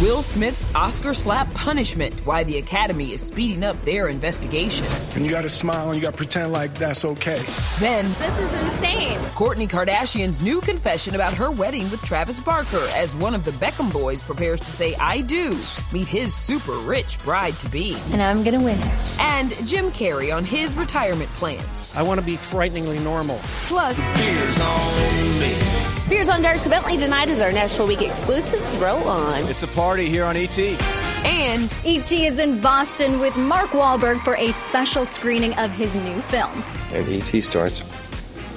Will 0.00 0.22
Smith's 0.22 0.72
Oscar 0.76 1.12
slap 1.12 1.52
punishment, 1.54 2.14
why 2.24 2.44
the 2.44 2.58
Academy 2.58 3.12
is 3.12 3.20
speeding 3.20 3.64
up 3.64 3.84
their 3.84 4.06
investigation. 4.06 4.86
And 5.16 5.24
you 5.24 5.30
gotta 5.30 5.48
smile 5.48 5.90
and 5.90 5.96
you 5.96 6.02
gotta 6.02 6.16
pretend 6.16 6.52
like 6.52 6.72
that's 6.78 7.04
okay. 7.04 7.42
Then, 7.80 8.04
this 8.12 8.38
is 8.38 8.54
insane. 8.54 9.18
Kourtney 9.34 9.68
Kardashian's 9.68 10.40
new 10.40 10.60
confession 10.60 11.16
about 11.16 11.34
her 11.34 11.50
wedding 11.50 11.90
with 11.90 12.00
Travis 12.02 12.38
Barker 12.38 12.86
as 12.94 13.16
one 13.16 13.34
of 13.34 13.44
the 13.44 13.50
Beckham 13.50 13.92
boys 13.92 14.22
prepares 14.22 14.60
to 14.60 14.70
say 14.70 14.94
I 14.94 15.20
do, 15.20 15.58
meet 15.92 16.06
his 16.06 16.32
super 16.32 16.78
rich 16.78 17.20
bride 17.24 17.54
to 17.54 17.68
be. 17.68 17.96
And 18.12 18.22
I'm 18.22 18.44
gonna 18.44 18.62
win. 18.62 18.78
And 19.18 19.50
Jim 19.66 19.90
Carrey 19.90 20.32
on 20.32 20.44
his 20.44 20.76
retirement 20.76 21.30
plans. 21.30 21.92
I 21.96 22.04
want 22.04 22.20
to 22.20 22.24
be 22.24 22.36
frighteningly 22.36 23.00
normal. 23.00 23.40
Plus, 23.66 23.98
Beers 24.16 24.60
on 24.60 25.40
me. 25.40 25.87
Beers 26.08 26.30
on 26.30 26.42
Dierks 26.42 26.68
Bentley 26.70 26.96
tonight 26.96 27.28
is 27.28 27.38
our 27.38 27.52
Nashville 27.52 27.86
Week 27.86 28.00
exclusives. 28.00 28.78
Roll 28.78 29.06
on. 29.08 29.42
It's 29.50 29.62
a 29.62 29.68
party 29.68 30.08
here 30.08 30.24
on 30.24 30.38
ET. 30.38 30.58
And 30.58 31.76
E.T. 31.84 32.24
is 32.26 32.38
in 32.38 32.62
Boston 32.62 33.20
with 33.20 33.36
Mark 33.36 33.70
Wahlberg 33.70 34.24
for 34.24 34.34
a 34.36 34.50
special 34.52 35.04
screening 35.04 35.52
of 35.56 35.70
his 35.70 35.94
new 35.94 36.18
film. 36.22 36.64
And 36.92 37.06
E.T. 37.06 37.42
starts 37.42 37.82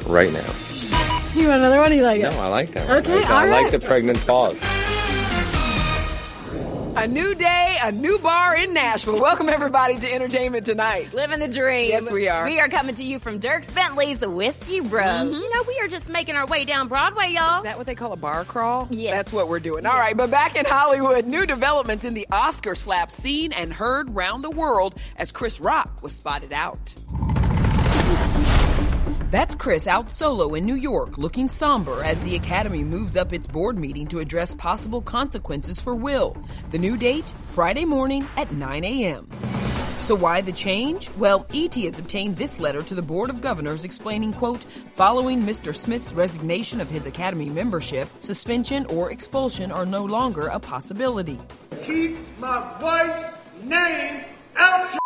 right 0.06 0.32
now. 0.32 0.50
You 1.34 1.50
want 1.50 1.60
another 1.60 1.80
one? 1.80 1.92
You 1.94 2.04
like 2.04 2.22
it? 2.22 2.30
No, 2.30 2.40
I 2.40 2.48
like 2.48 2.72
that 2.72 2.88
one. 2.88 2.98
Okay, 3.00 3.12
I, 3.12 3.16
like, 3.18 3.30
all 3.30 3.38
I 3.38 3.50
like 3.50 3.72
the 3.72 3.80
pregnant 3.80 4.26
pause. 4.26 4.62
A 6.94 7.08
new 7.08 7.34
day, 7.34 7.78
a 7.82 7.90
new 7.92 8.20
bar 8.20 8.54
in 8.58 8.74
Nashville. 8.74 9.20
Welcome 9.20 9.48
everybody 9.48 9.98
to 9.98 10.12
Entertainment 10.12 10.66
Tonight. 10.66 11.14
Living 11.14 11.40
the 11.40 11.48
dream. 11.48 11.88
Yes, 11.90 12.12
we 12.12 12.28
are. 12.28 12.44
We 12.44 12.60
are 12.60 12.68
coming 12.68 12.96
to 12.96 13.04
you 13.04 13.18
from 13.18 13.40
Dierks 13.40 13.74
Bentley's 13.74 14.20
Whiskey 14.20 14.82
Row. 14.82 15.02
Mm-hmm. 15.02 15.34
You 15.34 15.56
know, 15.56 15.64
we 15.68 15.80
are 15.80 15.88
just 15.88 16.10
making 16.10 16.36
our 16.36 16.46
way 16.46 16.66
down 16.66 16.90
Broadway, 16.90 17.32
y'all. 17.32 17.60
Is 17.60 17.64
that 17.64 17.78
what 17.78 17.88
they 17.88 17.96
call 17.96 18.12
a 18.12 18.18
bar 18.18 18.44
crawl? 18.44 18.90
Yes. 18.90 19.14
That's 19.14 19.32
what 19.32 19.48
we're 19.48 19.62
doing. 19.62 19.86
All 19.86 19.98
right, 19.98 20.18
but 20.18 20.30
back 20.30 20.58
in 20.58 20.66
Hollywood, 20.66 21.26
new 21.26 21.46
developments 21.46 22.04
in 22.04 22.14
the 22.14 22.28
Oscar 22.30 22.76
slap 22.76 23.10
seen 23.10 23.54
and 23.54 23.72
heard 23.72 24.14
round 24.14 24.44
the 24.44 24.52
world 24.52 24.96
as 25.16 25.32
Chris 25.32 25.62
Rock 25.62 26.04
was 26.04 26.12
spotted 26.12 26.52
out. 26.52 26.94
That's 29.32 29.56
Chris 29.56 29.88
out 29.88 30.10
solo 30.12 30.56
in 30.56 30.66
New 30.66 30.76
York, 30.76 31.18
looking 31.18 31.48
somber 31.48 32.04
as 32.04 32.20
the 32.20 32.36
Academy 32.36 32.84
moves 32.84 33.16
up 33.16 33.32
its 33.32 33.48
board 33.48 33.80
meeting 33.80 34.06
to 34.08 34.20
address 34.20 34.54
possible 34.54 35.02
consequences 35.02 35.80
for 35.80 35.96
Will. 35.96 36.36
The 36.72 36.78
new 36.78 36.98
date, 36.98 37.32
Friday 37.46 37.86
morning 37.86 38.28
at 38.36 38.52
9 38.52 38.84
a.m. 38.84 39.30
So 40.02 40.16
why 40.16 40.42
the 40.42 40.52
change? 40.52 41.10
Well, 41.12 41.46
ET 41.54 41.74
has 41.76 41.98
obtained 41.98 42.36
this 42.36 42.60
letter 42.60 42.82
to 42.82 42.94
the 42.94 43.02
Board 43.02 43.30
of 43.30 43.40
Governors 43.40 43.86
explaining, 43.86 44.34
quote, 44.34 44.66
following 44.66 45.44
Mr. 45.44 45.74
Smith's 45.74 46.12
resignation 46.12 46.82
of 46.82 46.90
his 46.90 47.06
Academy 47.06 47.50
membership, 47.50 48.10
suspension 48.20 48.86
or 48.88 49.12
expulsion 49.12 49.72
are 49.72 49.86
no 49.86 50.04
longer 50.04 50.48
a 50.48 50.60
possibility. 50.60 51.40
Keep 51.84 52.18
my 52.38 52.82
wife's 52.82 53.34
name 53.64 54.26
out 54.58 55.01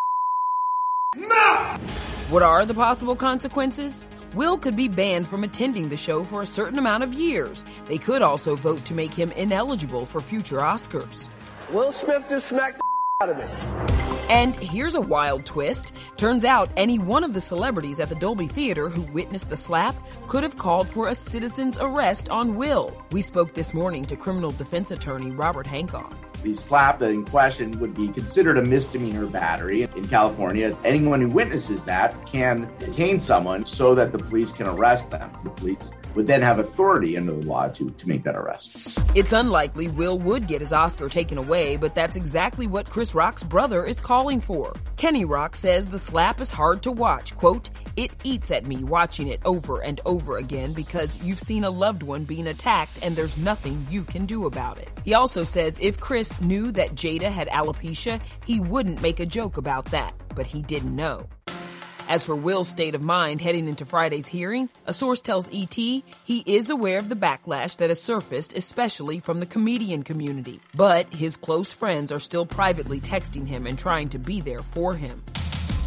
your 1.15 1.27
mouth! 1.27 2.31
What 2.31 2.43
are 2.43 2.65
the 2.65 2.73
possible 2.73 3.15
consequences? 3.15 4.05
Will 4.35 4.57
could 4.57 4.75
be 4.75 4.87
banned 4.87 5.27
from 5.27 5.43
attending 5.43 5.89
the 5.89 5.97
show 5.97 6.23
for 6.23 6.41
a 6.41 6.45
certain 6.45 6.77
amount 6.77 7.03
of 7.03 7.13
years. 7.13 7.63
They 7.85 7.97
could 7.97 8.21
also 8.21 8.55
vote 8.55 8.83
to 8.85 8.93
make 8.93 9.13
him 9.13 9.31
ineligible 9.31 10.05
for 10.05 10.19
future 10.19 10.57
Oscars. 10.57 11.29
Will 11.71 11.91
Smith 11.91 12.25
just 12.27 12.47
smacked 12.47 12.79
the 12.79 13.23
out 13.23 13.29
of 13.29 13.37
me. 13.37 13.94
And 14.27 14.55
here's 14.55 14.95
a 14.95 15.01
wild 15.01 15.45
twist. 15.45 15.93
Turns 16.17 16.45
out 16.45 16.72
any 16.75 16.97
one 16.97 17.23
of 17.23 17.35
the 17.35 17.41
celebrities 17.41 17.99
at 17.99 18.09
the 18.09 18.16
Dolby 18.16 18.47
Theater 18.47 18.89
who 18.89 19.01
witnessed 19.13 19.49
the 19.51 19.57
slap 19.57 19.95
could 20.27 20.41
have 20.41 20.57
called 20.57 20.89
for 20.89 21.09
a 21.09 21.16
citizen's 21.16 21.77
arrest 21.77 22.29
on 22.29 22.55
Will. 22.55 22.91
We 23.11 23.22
spoke 23.22 23.53
this 23.53 23.72
morning 23.72 24.03
to 24.05 24.16
criminal 24.16 24.49
defense 24.49 24.89
attorney 24.89 25.29
Robert 25.29 25.67
Hankoff. 25.67 26.16
The 26.41 26.55
slap 26.55 27.03
in 27.03 27.23
question 27.23 27.79
would 27.79 27.93
be 27.93 28.07
considered 28.07 28.57
a 28.57 28.63
misdemeanor 28.63 29.27
battery. 29.27 29.83
In 29.83 30.07
California, 30.07 30.75
anyone 30.83 31.21
who 31.21 31.29
witnesses 31.29 31.83
that 31.83 32.16
can 32.25 32.67
detain 32.79 33.19
someone 33.19 33.63
so 33.63 33.93
that 33.93 34.11
the 34.11 34.17
police 34.17 34.51
can 34.51 34.66
arrest 34.66 35.11
them. 35.11 35.31
The 35.43 35.51
police 35.51 35.91
would 36.16 36.28
then 36.28 36.41
have 36.41 36.59
authority 36.59 37.17
under 37.17 37.34
the 37.34 37.46
law 37.46 37.67
to, 37.70 37.90
to 37.90 38.08
make 38.08 38.23
that 38.23 38.35
arrest. 38.35 39.00
It's 39.14 39.34
unlikely 39.34 39.88
Will 39.90 40.17
would 40.20 40.47
get 40.47 40.62
his 40.62 40.73
Oscar 40.73 41.09
taken 41.09 41.38
away, 41.38 41.78
but 41.78 41.94
that's 41.94 42.16
exactly 42.16 42.67
what 42.67 42.90
Chris 42.90 43.14
Rock's 43.14 43.44
brother 43.44 43.85
is 43.85 44.02
calling 44.02 44.40
for. 44.40 44.73
Kenny 44.97 45.26
Rock 45.26 45.56
says 45.56 45.88
the 45.88 46.00
slap 46.00 46.41
is 46.41 46.52
hard 46.52 46.82
to 46.84 46.91
watch. 46.91 47.35
Quote, 47.35 47.70
it 47.97 48.12
eats 48.23 48.52
at 48.52 48.66
me 48.66 48.84
watching 48.84 49.28
it 49.28 49.41
over 49.46 49.82
and 49.82 50.02
over 50.06 50.38
again 50.38 50.73
because 50.73 51.22
you've 51.23 51.40
seen 51.40 51.64
a 51.64 51.70
loved 51.70 52.03
one 52.03 52.23
being 52.23 52.47
attacked 52.47 53.00
and 53.03 53.16
there's 53.16 53.38
nothing 53.38 53.85
you 53.90 54.03
can 54.03 54.26
do 54.26 54.46
about 54.46 54.78
it. 54.79 54.90
He 55.03 55.14
also 55.14 55.44
says 55.44 55.79
if 55.82 56.00
Chris 56.00 56.40
knew 56.41 56.72
that 56.72 56.96
Jada 56.96 57.32
had 57.32 57.47
alopecia, 57.50 58.22
he 58.46 58.59
wouldn't 58.59 59.02
make 59.02 59.20
a 59.20 59.26
joke 59.26 59.58
about 59.58 59.85
that, 59.85 60.14
but 60.35 60.47
he 60.47 60.62
didn't 60.62 60.96
know. 60.96 61.28
As 62.07 62.23
for 62.23 62.35
Will's 62.35 62.69
state 62.69 62.93
of 62.93 63.02
mind 63.02 63.41
heading 63.41 63.67
into 63.67 63.84
Friday's 63.84 64.28
hearing, 64.28 64.69
a 64.85 64.93
source 64.93 65.22
tells 65.22 65.49
ET 65.52 65.73
he 65.73 66.03
is 66.46 66.69
aware 66.69 66.99
of 66.99 67.09
the 67.09 67.16
backlash 67.16 67.78
that 67.78 67.90
has 67.90 67.99
surfaced, 68.02 68.55
especially 68.55 69.19
from 69.19 69.40
the 69.40 69.47
comedian 69.47 70.03
community. 70.03 70.59
But 70.75 71.11
his 71.11 71.35
close 71.35 71.73
friends 71.73 72.11
are 72.11 72.19
still 72.19 72.46
privately 72.46 72.99
texting 72.99 73.47
him 73.47 73.66
and 73.66 73.78
trying 73.78 74.09
to 74.09 74.19
be 74.19 74.40
there 74.40 74.61
for 74.61 74.93
him. 74.93 75.23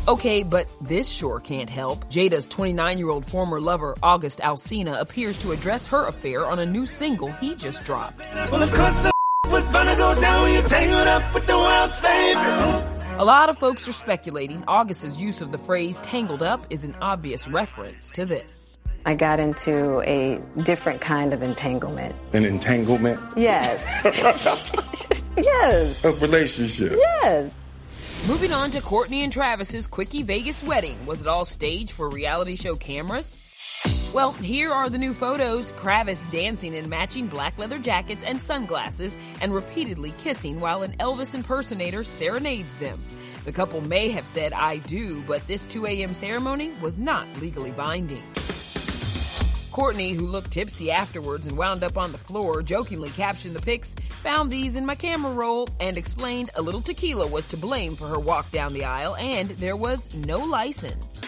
Okay, 0.08 0.42
but 0.42 0.66
this 0.80 1.08
sure 1.08 1.38
can't 1.38 1.70
help. 1.70 2.10
Jada's 2.10 2.46
29 2.48 2.98
year 2.98 3.10
old 3.10 3.24
former 3.24 3.60
lover, 3.60 3.96
August 4.02 4.40
Alsina, 4.40 4.98
appears 5.00 5.38
to 5.38 5.52
address 5.52 5.86
her 5.86 6.06
affair 6.06 6.46
on 6.46 6.58
a 6.58 6.66
new 6.66 6.86
single 6.86 7.30
he 7.32 7.54
just 7.54 7.84
dropped. 7.84 8.18
Well, 8.18 8.58
of 13.18 13.26
course, 13.26 13.40
the 13.40 13.64
was 13.64 13.64
gonna 13.64 13.68
go 13.68 13.68
down 13.68 13.88
when 13.88 13.98
you 13.98 13.98
tangled 13.98 14.02
up 14.02 14.18
with 14.18 14.30
the 14.30 14.32
world's 14.32 14.32
favorite. 14.32 14.38
A 14.38 14.44
lot 14.44 14.58
of 14.58 14.58
folks 14.58 14.58
are 14.58 14.58
speculating 14.58 14.64
August's 14.68 15.20
use 15.20 15.40
of 15.40 15.52
the 15.52 15.58
phrase 15.58 16.00
tangled 16.02 16.42
up 16.42 16.60
is 16.70 16.84
an 16.84 16.96
obvious 17.00 17.48
reference 17.48 18.10
to 18.12 18.24
this. 18.24 18.78
I 19.06 19.14
got 19.14 19.40
into 19.40 20.00
a 20.02 20.40
different 20.62 21.00
kind 21.00 21.32
of 21.32 21.42
entanglement. 21.42 22.14
An 22.32 22.44
entanglement? 22.44 23.20
Yes. 23.36 24.02
yes. 25.36 26.04
A 26.04 26.12
relationship? 26.12 26.92
Yes. 26.96 27.56
Moving 28.26 28.52
on 28.52 28.70
to 28.72 28.80
Kourtney 28.80 29.22
and 29.24 29.32
Travis's 29.32 29.86
quickie 29.86 30.22
Vegas 30.22 30.62
wedding. 30.62 31.06
Was 31.06 31.22
it 31.22 31.28
all 31.28 31.44
staged 31.44 31.92
for 31.92 32.10
reality 32.10 32.56
show 32.56 32.76
cameras? 32.76 33.36
Well, 34.14 34.32
here 34.32 34.72
are 34.72 34.88
the 34.88 34.96
new 34.96 35.12
photos 35.12 35.70
Travis 35.72 36.24
dancing 36.26 36.72
in 36.72 36.88
matching 36.88 37.26
black 37.26 37.58
leather 37.58 37.78
jackets 37.78 38.24
and 38.24 38.40
sunglasses 38.40 39.18
and 39.42 39.52
repeatedly 39.52 40.12
kissing 40.12 40.60
while 40.60 40.82
an 40.82 40.92
Elvis 40.98 41.34
impersonator 41.34 42.02
serenades 42.02 42.74
them. 42.76 42.98
The 43.44 43.52
couple 43.52 43.82
may 43.82 44.08
have 44.08 44.24
said 44.24 44.54
I 44.54 44.78
do, 44.78 45.20
but 45.26 45.46
this 45.46 45.66
2 45.66 45.84
a.m. 45.84 46.14
ceremony 46.14 46.72
was 46.80 46.98
not 46.98 47.26
legally 47.38 47.70
binding. 47.70 48.22
Courtney, 49.72 50.12
who 50.12 50.26
looked 50.26 50.52
tipsy 50.52 50.90
afterwards 50.90 51.46
and 51.46 51.56
wound 51.56 51.84
up 51.84 51.98
on 51.98 52.10
the 52.10 52.18
floor, 52.18 52.62
jokingly 52.62 53.10
captioned 53.10 53.54
the 53.54 53.60
pics, 53.60 53.94
found 54.22 54.50
these 54.50 54.74
in 54.74 54.86
my 54.86 54.94
camera 54.94 55.32
roll, 55.32 55.68
and 55.80 55.98
explained 55.98 56.50
a 56.54 56.62
little 56.62 56.80
tequila 56.80 57.26
was 57.26 57.44
to 57.44 57.58
blame 57.58 57.94
for 57.94 58.08
her 58.08 58.18
walk 58.18 58.50
down 58.52 58.72
the 58.72 58.84
aisle 58.84 59.16
and 59.16 59.50
there 59.50 59.76
was 59.76 60.12
no 60.14 60.38
license. 60.38 61.20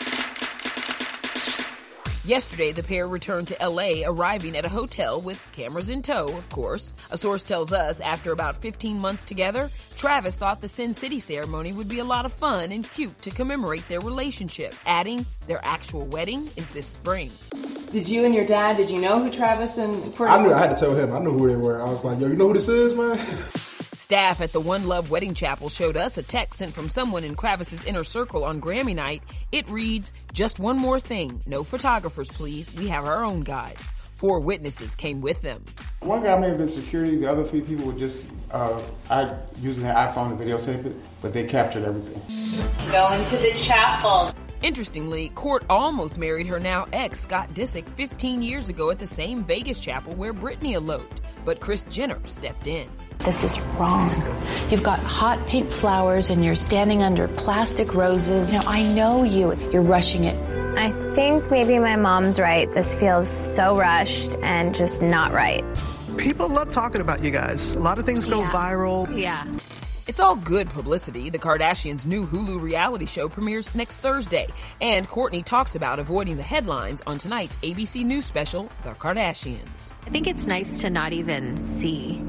Yesterday, 2.30 2.70
the 2.70 2.84
pair 2.84 3.08
returned 3.08 3.48
to 3.48 3.56
LA, 3.68 4.08
arriving 4.08 4.56
at 4.56 4.64
a 4.64 4.68
hotel 4.68 5.20
with 5.20 5.44
cameras 5.50 5.90
in 5.90 6.00
tow, 6.00 6.28
of 6.28 6.48
course. 6.48 6.92
A 7.10 7.16
source 7.16 7.42
tells 7.42 7.72
us 7.72 7.98
after 7.98 8.30
about 8.30 8.62
15 8.62 9.00
months 9.00 9.24
together, 9.24 9.68
Travis 9.96 10.36
thought 10.36 10.60
the 10.60 10.68
Sin 10.68 10.94
City 10.94 11.18
ceremony 11.18 11.72
would 11.72 11.88
be 11.88 11.98
a 11.98 12.04
lot 12.04 12.26
of 12.26 12.32
fun 12.32 12.70
and 12.70 12.88
cute 12.88 13.20
to 13.22 13.32
commemorate 13.32 13.88
their 13.88 13.98
relationship, 13.98 14.76
adding 14.86 15.26
their 15.48 15.58
actual 15.64 16.06
wedding 16.06 16.48
is 16.56 16.68
this 16.68 16.86
spring. 16.86 17.32
Did 17.90 18.08
you 18.08 18.24
and 18.24 18.32
your 18.32 18.46
dad, 18.46 18.76
did 18.76 18.90
you 18.90 19.00
know 19.00 19.24
who 19.24 19.32
Travis 19.32 19.76
and 19.78 20.00
Kourtney 20.14 20.30
I 20.30 20.40
knew 20.40 20.52
I 20.52 20.68
had 20.68 20.76
to 20.76 20.80
tell 20.80 20.94
him. 20.94 21.12
I 21.12 21.18
knew 21.18 21.36
who 21.36 21.48
they 21.48 21.56
were. 21.56 21.82
I 21.82 21.88
was 21.88 22.04
like, 22.04 22.20
yo, 22.20 22.28
you 22.28 22.36
know 22.36 22.46
who 22.46 22.54
this 22.54 22.68
is, 22.68 22.96
man? 22.96 23.18
Staff 24.10 24.40
at 24.40 24.50
the 24.50 24.58
One 24.58 24.88
Love 24.88 25.08
Wedding 25.08 25.34
Chapel 25.34 25.68
showed 25.68 25.96
us 25.96 26.18
a 26.18 26.24
text 26.24 26.58
sent 26.58 26.74
from 26.74 26.88
someone 26.88 27.22
in 27.22 27.36
Travis's 27.36 27.84
inner 27.84 28.02
circle 28.02 28.44
on 28.44 28.60
Grammy 28.60 28.92
night. 28.92 29.22
It 29.52 29.68
reads, 29.70 30.12
just 30.32 30.58
one 30.58 30.76
more 30.76 30.98
thing. 30.98 31.40
No 31.46 31.62
photographers, 31.62 32.28
please. 32.28 32.74
We 32.74 32.88
have 32.88 33.04
our 33.04 33.24
own 33.24 33.42
guys. 33.42 33.88
Four 34.16 34.40
witnesses 34.40 34.96
came 34.96 35.20
with 35.20 35.42
them. 35.42 35.64
One 36.00 36.24
guy 36.24 36.36
may 36.40 36.48
have 36.48 36.58
been 36.58 36.68
security. 36.68 37.18
The 37.18 37.30
other 37.30 37.44
three 37.44 37.60
people 37.60 37.84
were 37.84 37.96
just, 37.96 38.26
uh, 38.50 38.82
I 39.08 39.32
using 39.60 39.84
their 39.84 39.94
iPhone 39.94 40.36
to 40.36 40.44
videotape 40.44 40.86
it, 40.86 40.96
but 41.22 41.32
they 41.32 41.44
captured 41.44 41.84
everything. 41.84 42.20
Go 42.90 43.12
into 43.12 43.36
the 43.36 43.52
chapel. 43.52 44.34
Interestingly, 44.60 45.28
Court 45.36 45.62
almost 45.70 46.18
married 46.18 46.48
her 46.48 46.58
now 46.58 46.88
ex 46.92 47.20
Scott 47.20 47.54
Disick 47.54 47.88
15 47.88 48.42
years 48.42 48.70
ago 48.70 48.90
at 48.90 48.98
the 48.98 49.06
same 49.06 49.44
Vegas 49.44 49.78
chapel 49.78 50.16
where 50.16 50.34
Britney 50.34 50.72
eloped, 50.72 51.20
but 51.44 51.60
Kris 51.60 51.84
Jenner 51.84 52.18
stepped 52.24 52.66
in. 52.66 52.90
This 53.25 53.44
is 53.44 53.61
wrong. 53.78 54.11
You've 54.70 54.82
got 54.82 55.00
hot 55.00 55.46
pink 55.46 55.70
flowers 55.70 56.31
and 56.31 56.44
you're 56.44 56.55
standing 56.55 57.02
under 57.02 57.28
plastic 57.28 57.94
roses. 57.94 58.55
You 58.55 58.61
know, 58.61 58.67
I 58.67 58.82
know 58.82 59.25
you. 59.25 59.55
You're 59.70 59.82
rushing 59.82 60.25
it. 60.25 60.37
I 60.76 60.90
think 61.14 61.50
maybe 61.50 61.78
my 61.78 61.96
mom's 61.96 62.38
right. 62.38 62.72
This 62.72 62.94
feels 62.94 63.28
so 63.28 63.76
rushed 63.76 64.34
and 64.43 64.75
just 64.75 65.02
not 65.02 65.32
right. 65.32 65.64
People 66.17 66.49
love 66.49 66.70
talking 66.70 67.02
about 67.02 67.22
you 67.22 67.31
guys. 67.31 67.72
A 67.72 67.78
lot 67.78 67.99
of 67.99 68.06
things 68.06 68.25
go 68.25 68.40
yeah. 68.40 68.50
viral. 68.50 69.19
Yeah. 69.19 69.44
It's 70.06 70.19
all 70.19 70.34
good 70.34 70.69
publicity. 70.70 71.31
The 71.31 71.38
Kardashians' 71.38 72.05
new 72.05 72.26
Hulu 72.26 72.61
reality 72.61 73.06
show 73.06 73.28
premieres 73.28 73.73
next 73.76 73.99
Thursday, 73.99 74.49
and 74.81 75.06
Kourtney 75.06 75.44
talks 75.44 75.76
about 75.76 76.00
avoiding 76.00 76.37
the 76.37 76.43
headlines 76.43 77.00
on 77.06 77.19
tonight's 77.19 77.58
ABC 77.58 78.05
News 78.05 78.25
special, 78.25 78.69
The 78.82 78.90
Kardashians. 78.90 79.93
I 80.06 80.11
think 80.11 80.26
it's 80.26 80.49
nice 80.49 80.78
to 80.78 80.90
not 80.90 81.12
even 81.12 81.56
see 81.56 82.20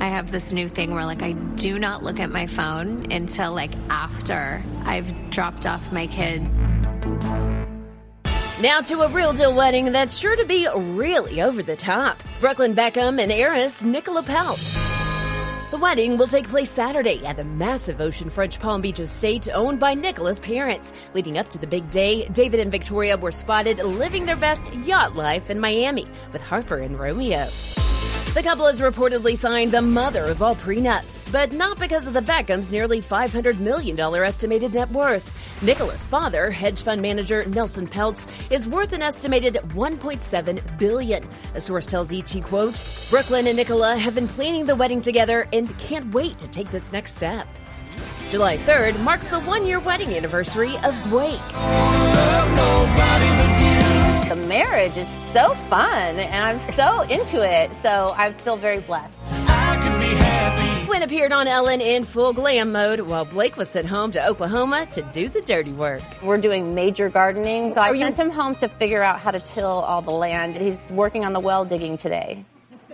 I 0.00 0.08
have 0.08 0.30
this 0.30 0.52
new 0.52 0.68
thing 0.68 0.94
where 0.94 1.04
like 1.04 1.22
I 1.22 1.32
do 1.32 1.78
not 1.78 2.02
look 2.02 2.20
at 2.20 2.30
my 2.30 2.46
phone 2.46 3.10
until 3.10 3.52
like 3.52 3.74
after 3.90 4.62
I've 4.84 5.30
dropped 5.30 5.66
off 5.66 5.90
my 5.92 6.06
kids. 6.06 6.48
Now 8.60 8.80
to 8.80 9.02
a 9.02 9.08
real 9.08 9.32
deal 9.32 9.54
wedding 9.54 9.92
that's 9.92 10.16
sure 10.16 10.36
to 10.36 10.44
be 10.44 10.68
really 10.74 11.42
over 11.42 11.62
the 11.62 11.76
top. 11.76 12.22
Brooklyn 12.40 12.74
Beckham 12.74 13.20
and 13.20 13.32
heiress 13.32 13.84
Nicola 13.84 14.22
Peltz. 14.22 14.86
The 15.70 15.76
wedding 15.76 16.16
will 16.16 16.26
take 16.26 16.48
place 16.48 16.70
Saturday 16.70 17.24
at 17.26 17.36
the 17.36 17.44
massive 17.44 17.98
oceanfront 17.98 18.58
Palm 18.58 18.80
Beach 18.80 19.00
estate 19.00 19.48
owned 19.52 19.78
by 19.78 19.94
Nicola's 19.94 20.40
parents. 20.40 20.92
Leading 21.12 21.38
up 21.38 21.48
to 21.50 21.58
the 21.58 21.66
big 21.66 21.90
day, 21.90 22.26
David 22.28 22.60
and 22.60 22.70
Victoria 22.70 23.18
were 23.18 23.32
spotted 23.32 23.78
living 23.78 24.26
their 24.26 24.36
best 24.36 24.72
yacht 24.74 25.14
life 25.14 25.50
in 25.50 25.60
Miami 25.60 26.06
with 26.32 26.40
Harper 26.40 26.78
and 26.78 26.98
Romeo. 26.98 27.48
The 28.38 28.44
couple 28.44 28.68
has 28.68 28.80
reportedly 28.80 29.36
signed 29.36 29.72
the 29.72 29.82
mother 29.82 30.26
of 30.26 30.44
all 30.44 30.54
prenups, 30.54 31.32
but 31.32 31.52
not 31.52 31.80
because 31.80 32.06
of 32.06 32.12
the 32.12 32.22
Beckham's 32.22 32.70
nearly 32.70 33.02
$500 33.02 33.58
million 33.58 33.98
estimated 33.98 34.74
net 34.74 34.92
worth. 34.92 35.60
Nicola's 35.60 36.06
father, 36.06 36.48
hedge 36.48 36.82
fund 36.82 37.02
manager 37.02 37.44
Nelson 37.46 37.88
Peltz, 37.88 38.28
is 38.48 38.68
worth 38.68 38.92
an 38.92 39.02
estimated 39.02 39.54
1.7 39.54 40.78
billion. 40.78 41.28
A 41.56 41.60
source 41.60 41.84
tells 41.84 42.12
ET, 42.12 42.32
quote, 42.44 42.80
Brooklyn 43.10 43.48
and 43.48 43.56
Nicola 43.56 43.96
have 43.96 44.14
been 44.14 44.28
planning 44.28 44.66
the 44.66 44.76
wedding 44.76 45.00
together 45.00 45.48
and 45.52 45.76
can't 45.80 46.14
wait 46.14 46.38
to 46.38 46.46
take 46.46 46.70
this 46.70 46.92
next 46.92 47.16
step. 47.16 47.48
July 48.30 48.56
3rd 48.58 49.00
marks 49.00 49.26
the 49.26 49.40
one-year 49.40 49.80
wedding 49.80 50.14
anniversary 50.14 50.76
of 50.84 50.94
the 51.10 51.40
marriage 54.48 54.96
is 54.96 55.08
so 55.08 55.54
fun 55.68 56.18
and 56.18 56.34
I'm 56.44 56.58
so 56.58 57.02
into 57.02 57.42
it. 57.42 57.74
So 57.76 58.14
I 58.16 58.32
feel 58.32 58.56
very 58.56 58.80
blessed. 58.80 59.14
I 59.30 59.76
can 59.76 60.00
be 60.00 60.06
happy. 60.06 60.86
Gwen 60.86 61.02
appeared 61.02 61.32
on 61.32 61.46
Ellen 61.46 61.80
in 61.80 62.04
full 62.04 62.32
glam 62.32 62.72
mode 62.72 63.00
while 63.00 63.26
Blake 63.26 63.56
was 63.58 63.68
sent 63.68 63.86
home 63.86 64.10
to 64.12 64.26
Oklahoma 64.26 64.86
to 64.92 65.02
do 65.02 65.28
the 65.28 65.42
dirty 65.42 65.72
work. 65.72 66.02
We're 66.22 66.38
doing 66.38 66.74
major 66.74 67.10
gardening. 67.10 67.74
So 67.74 67.80
I 67.82 67.96
sent 67.98 68.18
him 68.18 68.30
home 68.30 68.54
to 68.56 68.68
figure 68.68 69.02
out 69.02 69.20
how 69.20 69.30
to 69.30 69.40
till 69.40 69.66
all 69.66 70.00
the 70.00 70.10
land. 70.10 70.56
He's 70.56 70.90
working 70.90 71.24
on 71.26 71.34
the 71.34 71.40
well 71.40 71.64
digging 71.66 71.98
today. 71.98 72.44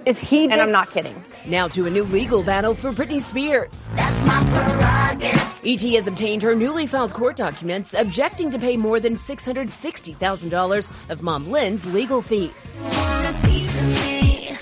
Is 0.07 0.19
he? 0.19 0.45
And 0.45 0.61
I'm 0.61 0.73
not 0.73 0.91
kidding. 0.91 1.25
Now 1.47 1.69
to 1.69 1.87
a 1.87 1.91
new 1.91 2.05
legal 2.05 2.43
battle 2.43 2.75
for 2.75 2.91
Britney 2.91 3.21
Spears. 3.21 3.89
That's 3.95 4.25
my 4.25 4.41
prerogative. 4.51 5.44
ET 5.67 5.81
has 5.81 6.07
obtained 6.07 6.43
her 6.43 6.55
newly 6.55 6.87
filed 6.87 7.15
court 7.15 7.37
documents 7.37 7.95
objecting 7.95 8.51
to 8.51 8.59
pay 8.59 8.77
more 8.77 9.01
than 9.01 9.15
$660,000 9.15 11.11
of 11.11 11.23
mom 11.23 11.51
Lynn's 11.51 11.87
legal 11.87 12.21
fees. 12.21 12.73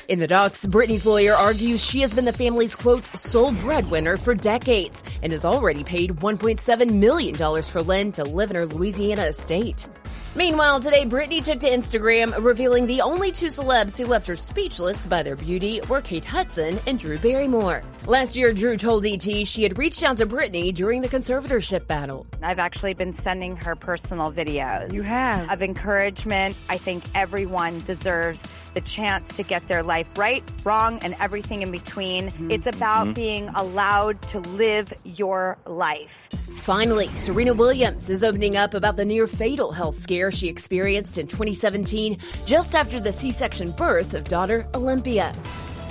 In 0.08 0.18
the 0.20 0.26
docs, 0.28 0.64
Britney's 0.66 1.04
lawyer 1.04 1.34
argues 1.34 1.84
she 1.84 2.00
has 2.02 2.14
been 2.14 2.24
the 2.24 2.32
family's 2.32 2.76
quote, 2.76 3.06
sole 3.18 3.52
breadwinner 3.52 4.16
for 4.16 4.34
decades 4.34 5.02
and 5.22 5.32
has 5.32 5.44
already 5.44 5.82
paid 5.82 6.16
$1.7 6.16 6.90
million 6.90 7.62
for 7.62 7.82
Lynn 7.82 8.12
to 8.12 8.22
live 8.24 8.50
in 8.50 8.56
her 8.56 8.66
Louisiana 8.66 9.22
estate. 9.22 9.88
Meanwhile, 10.34 10.80
today, 10.80 11.04
Britney 11.04 11.44
took 11.44 11.60
to 11.60 11.68
Instagram 11.68 12.42
revealing 12.42 12.86
the 12.86 13.02
only 13.02 13.30
two 13.30 13.48
celebs 13.48 13.98
who 13.98 14.06
left 14.06 14.26
her 14.28 14.36
speechless 14.36 15.06
by 15.06 15.22
their 15.22 15.36
beauty 15.36 15.82
were 15.90 16.00
Kate 16.00 16.24
Hudson 16.24 16.78
and 16.86 16.98
Drew 16.98 17.18
Barrymore. 17.18 17.82
Last 18.06 18.34
year, 18.34 18.54
Drew 18.54 18.78
told 18.78 19.04
ET 19.04 19.22
she 19.22 19.62
had 19.62 19.76
reached 19.76 20.02
out 20.02 20.16
to 20.16 20.26
Britney 20.26 20.74
during 20.74 21.02
the 21.02 21.08
conservatorship 21.08 21.86
battle. 21.86 22.26
I've 22.42 22.58
actually 22.58 22.94
been 22.94 23.12
sending 23.12 23.56
her 23.56 23.76
personal 23.76 24.32
videos. 24.32 24.94
You 24.94 25.02
have? 25.02 25.50
Of 25.50 25.62
encouragement. 25.62 26.56
I 26.70 26.78
think 26.78 27.04
everyone 27.14 27.82
deserves 27.82 28.42
the 28.74 28.80
chance 28.80 29.28
to 29.36 29.42
get 29.42 29.66
their 29.68 29.82
life 29.82 30.18
right, 30.18 30.42
wrong, 30.64 30.98
and 31.00 31.14
everything 31.20 31.62
in 31.62 31.70
between. 31.70 32.28
Mm-hmm. 32.28 32.50
It's 32.50 32.66
about 32.66 33.14
being 33.14 33.48
allowed 33.50 34.22
to 34.28 34.40
live 34.40 34.92
your 35.04 35.58
life. 35.66 36.28
Finally, 36.60 37.08
Serena 37.16 37.54
Williams 37.54 38.08
is 38.08 38.22
opening 38.22 38.56
up 38.56 38.74
about 38.74 38.96
the 38.96 39.04
near 39.04 39.26
fatal 39.26 39.72
health 39.72 39.98
scare 39.98 40.30
she 40.30 40.48
experienced 40.48 41.18
in 41.18 41.26
2017 41.26 42.18
just 42.44 42.74
after 42.74 43.00
the 43.00 43.12
C 43.12 43.32
section 43.32 43.70
birth 43.72 44.14
of 44.14 44.24
daughter 44.24 44.66
Olympia. 44.74 45.34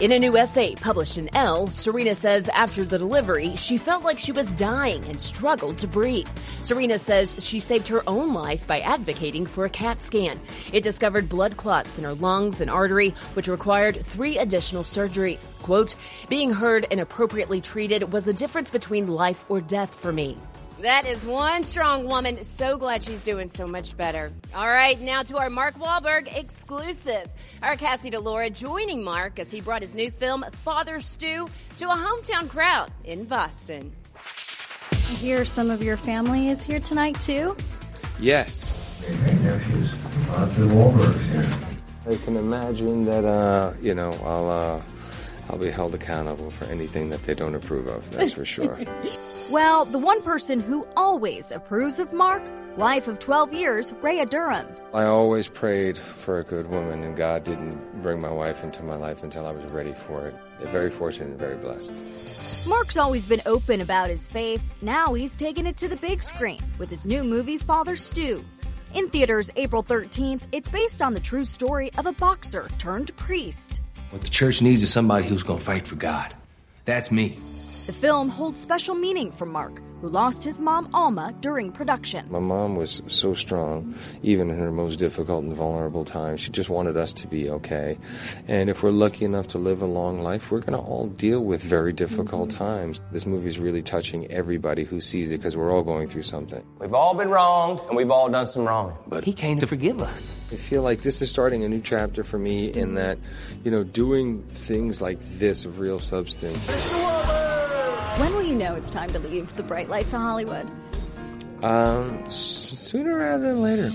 In 0.02 0.12
a 0.14 0.18
new 0.18 0.36
essay 0.36 0.74
published 0.74 1.20
in 1.20 1.30
Elle, 1.36 1.68
Serena 1.68 2.16
says 2.16 2.50
after 2.50 2.84
the 2.84 2.98
delivery, 2.98 3.56
she 3.56 3.78
felt 3.78 4.04
like 4.04 4.18
she 4.18 4.32
was 4.32 4.50
dying 4.54 5.06
and 5.06 5.22
struggled 5.22 5.78
to 5.78 5.88
breathe. 5.88 6.28
Serena 6.64 6.98
says 6.98 7.36
she 7.40 7.60
saved 7.60 7.88
her 7.90 8.02
own 8.10 8.34
life 8.34 8.66
by 8.66 8.80
advocating 8.80 9.46
for 9.46 9.64
a 9.64 9.70
CAT 9.70 10.02
scan. 10.02 10.40
It 10.74 10.82
discovered 10.82 11.30
blood 11.30 11.56
clots 11.56 12.00
in 12.00 12.06
her 12.06 12.16
lungs 12.16 12.62
and 12.62 12.72
artery, 12.72 13.10
which 13.36 13.48
required 13.48 14.04
three 14.04 14.40
additional 14.40 14.82
surgeries. 14.82 15.56
Quote, 15.60 15.96
being 16.30 16.52
heard 16.52 16.88
and 16.90 17.00
appropriately 17.00 17.62
treated 17.62 18.12
was 18.12 18.26
the 18.26 18.34
difference 18.34 18.72
between 18.72 19.06
life 19.06 19.46
or 19.50 19.62
death 19.62 19.94
for 19.94 20.12
me. 20.12 20.36
That 20.82 21.06
is 21.06 21.24
one 21.24 21.64
strong 21.64 22.08
woman. 22.08 22.44
So 22.44 22.76
glad 22.76 23.04
she's 23.04 23.24
doing 23.24 23.50
so 23.50 23.68
much 23.68 23.96
better. 23.96 24.32
All 24.56 24.68
right, 24.68 25.00
now 25.00 25.22
to 25.22 25.38
our 25.38 25.52
Mark 25.52 25.76
Wahlberg 25.78 26.36
exclusive. 26.36 27.28
Our 27.62 27.76
Cassie 27.76 28.10
DiLaura 28.10 28.52
joining 28.52 29.04
Mark 29.04 29.38
as 29.38 29.52
he 29.52 29.62
brought 29.62 29.84
his 29.84 29.94
new 29.94 30.10
film, 30.10 30.44
Father 30.64 31.00
Stu, 31.00 31.48
to 31.78 31.86
a 31.86 31.96
hometown 31.96 32.50
crowd 32.50 32.90
in 33.04 33.26
Boston. 33.26 33.92
I 34.92 34.96
hear 34.96 35.46
some 35.46 35.70
of 35.70 35.84
your 35.84 35.98
family 35.98 36.50
is 36.50 36.64
here 36.64 36.80
tonight 36.80 37.20
too. 37.22 37.56
Yes. 38.20 39.04
nephews, 39.44 39.94
lots 40.30 40.58
of 40.58 40.72
Wahlbergs 40.72 41.32
here. 41.32 41.70
I 42.10 42.16
can 42.26 42.38
imagine 42.38 43.06
that, 43.06 43.24
uh, 43.24 43.74
you 43.82 43.94
know, 43.94 44.12
I'll, 44.24 44.50
uh, 44.50 44.82
I'll 45.50 45.58
be 45.58 45.70
held 45.70 45.94
accountable 45.94 46.52
for 46.52 46.66
anything 46.66 47.10
that 47.10 47.24
they 47.24 47.34
don't 47.34 47.56
approve 47.56 47.88
of. 47.88 48.10
That's 48.12 48.34
for 48.34 48.46
sure. 48.46 48.80
Well, 49.52 49.84
the 49.84 49.98
one 50.00 50.22
person 50.22 50.62
who 50.62 50.88
always 50.96 51.52
approves 51.52 52.00
of 52.00 52.14
Mark, 52.14 52.42
wife 52.78 53.10
of 53.10 53.20
12 53.20 53.54
years, 53.54 53.92
Rhea 54.02 54.26
Durham. 54.26 54.66
I 54.94 55.04
always 55.04 55.50
prayed 55.50 55.98
for 55.98 56.40
a 56.40 56.44
good 56.46 56.70
woman, 56.70 57.04
and 57.04 57.18
God 57.18 57.44
didn't 57.44 58.02
bring 58.02 58.22
my 58.22 58.32
wife 58.32 58.64
into 58.64 58.82
my 58.82 58.96
life 58.96 59.24
until 59.24 59.46
I 59.46 59.52
was 59.52 59.66
ready 59.74 59.94
for 60.08 60.26
it. 60.26 60.36
They're 60.60 60.72
very 60.72 60.90
fortunate 60.90 61.32
and 61.32 61.38
very 61.38 61.58
blessed. 61.58 62.02
Mark's 62.66 62.96
always 62.96 63.26
been 63.26 63.42
open 63.46 63.82
about 63.82 64.10
his 64.10 64.26
faith. 64.26 64.64
Now 64.82 65.16
he's 65.16 65.36
taken 65.36 65.68
it 65.68 65.76
to 65.78 65.90
the 65.90 65.98
big 65.98 66.24
screen 66.24 66.62
with 66.78 66.90
his 66.90 67.06
new 67.06 67.26
movie, 67.26 67.58
Father 67.58 67.98
Stu. 67.98 68.46
In 68.94 69.10
theaters 69.10 69.50
April 69.58 69.84
13th, 69.84 70.44
it's 70.54 70.70
based 70.70 71.02
on 71.02 71.12
the 71.12 71.20
true 71.20 71.44
story 71.44 71.92
of 71.98 72.06
a 72.06 72.14
boxer 72.14 72.70
turned 72.78 73.14
priest. 73.18 73.82
What 74.12 74.22
the 74.22 74.30
church 74.30 74.62
needs 74.62 74.84
is 74.84 74.92
somebody 74.92 75.28
who's 75.28 75.44
going 75.44 75.60
to 75.60 75.66
fight 75.66 75.88
for 75.88 75.96
God. 75.96 76.36
That's 76.86 77.12
me. 77.12 77.40
The 77.92 78.08
film 78.08 78.30
holds 78.30 78.58
special 78.58 78.96
meaning 78.96 79.34
for 79.34 79.46
Mark, 79.46 79.82
who 80.00 80.08
lost 80.08 80.46
his 80.46 80.62
mom 80.62 80.90
Alma 80.94 81.36
during 81.42 81.74
production. 81.74 82.26
My 82.32 82.40
mom 82.40 82.78
was 82.78 83.02
so 83.08 83.34
strong, 83.34 83.96
even 84.24 84.50
in 84.50 84.58
her 84.60 84.72
most 84.72 84.96
difficult 84.96 85.44
and 85.44 85.54
vulnerable 85.54 86.06
times. 86.06 86.40
She 86.40 86.52
just 86.52 86.70
wanted 86.70 86.96
us 86.96 87.12
to 87.12 87.28
be 87.28 87.50
okay. 87.50 87.98
And 88.48 88.70
if 88.70 88.82
we're 88.82 88.92
lucky 88.92 89.26
enough 89.26 89.50
to 89.50 89.58
live 89.58 89.82
a 89.82 89.86
long 89.86 90.22
life, 90.22 90.52
we're 90.52 90.62
going 90.62 90.72
to 90.72 90.80
all 90.80 91.08
deal 91.08 91.44
with 91.44 91.62
very 91.62 91.92
difficult 91.92 92.48
mm-hmm. 92.48 92.60
times. 92.60 93.02
This 93.12 93.26
movie 93.26 93.50
is 93.50 93.60
really 93.60 93.82
touching 93.82 94.26
everybody 94.32 94.86
who 94.86 95.02
sees 95.02 95.34
it 95.34 95.40
because 95.40 95.58
we're 95.58 95.70
all 95.70 95.84
going 95.84 96.08
through 96.08 96.24
something. 96.24 96.64
We've 96.80 96.94
all 96.94 97.14
been 97.14 97.30
wronged, 97.30 97.82
and 97.90 97.98
we've 97.98 98.10
all 98.10 98.30
done 98.30 98.48
some 98.48 98.64
wrong. 98.64 98.98
But 99.06 99.26
he 99.26 99.34
came 99.34 99.60
to 99.60 99.68
forgive 99.68 100.02
us. 100.02 100.32
I 100.50 100.56
feel 100.56 100.82
like 100.82 101.02
this 101.02 101.22
is 101.22 101.30
starting 101.30 101.66
a 101.66 101.68
new 101.68 101.82
chapter 101.82 102.24
for 102.24 102.40
me 102.40 102.72
in 102.72 102.96
that, 102.96 103.18
you 103.66 103.72
know, 103.72 103.84
doing 103.84 104.44
things 104.44 105.02
like 105.02 105.20
this 105.40 105.66
of 105.66 105.80
real 105.80 106.00
substance. 106.00 106.70
When 108.18 108.34
will 108.34 108.44
you 108.44 108.56
know 108.56 108.76
it's 108.76 108.90
time 108.90 109.12
to 109.14 109.20
leave 109.20 109.56
the 109.56 109.64
bright 109.64 109.90
lights 109.90 110.14
of 110.14 110.22
Hollywood? 110.22 110.70
Um, 111.64 112.30
sooner 112.30 113.18
rather 113.18 113.54
than 113.54 113.62
later. 113.62 113.90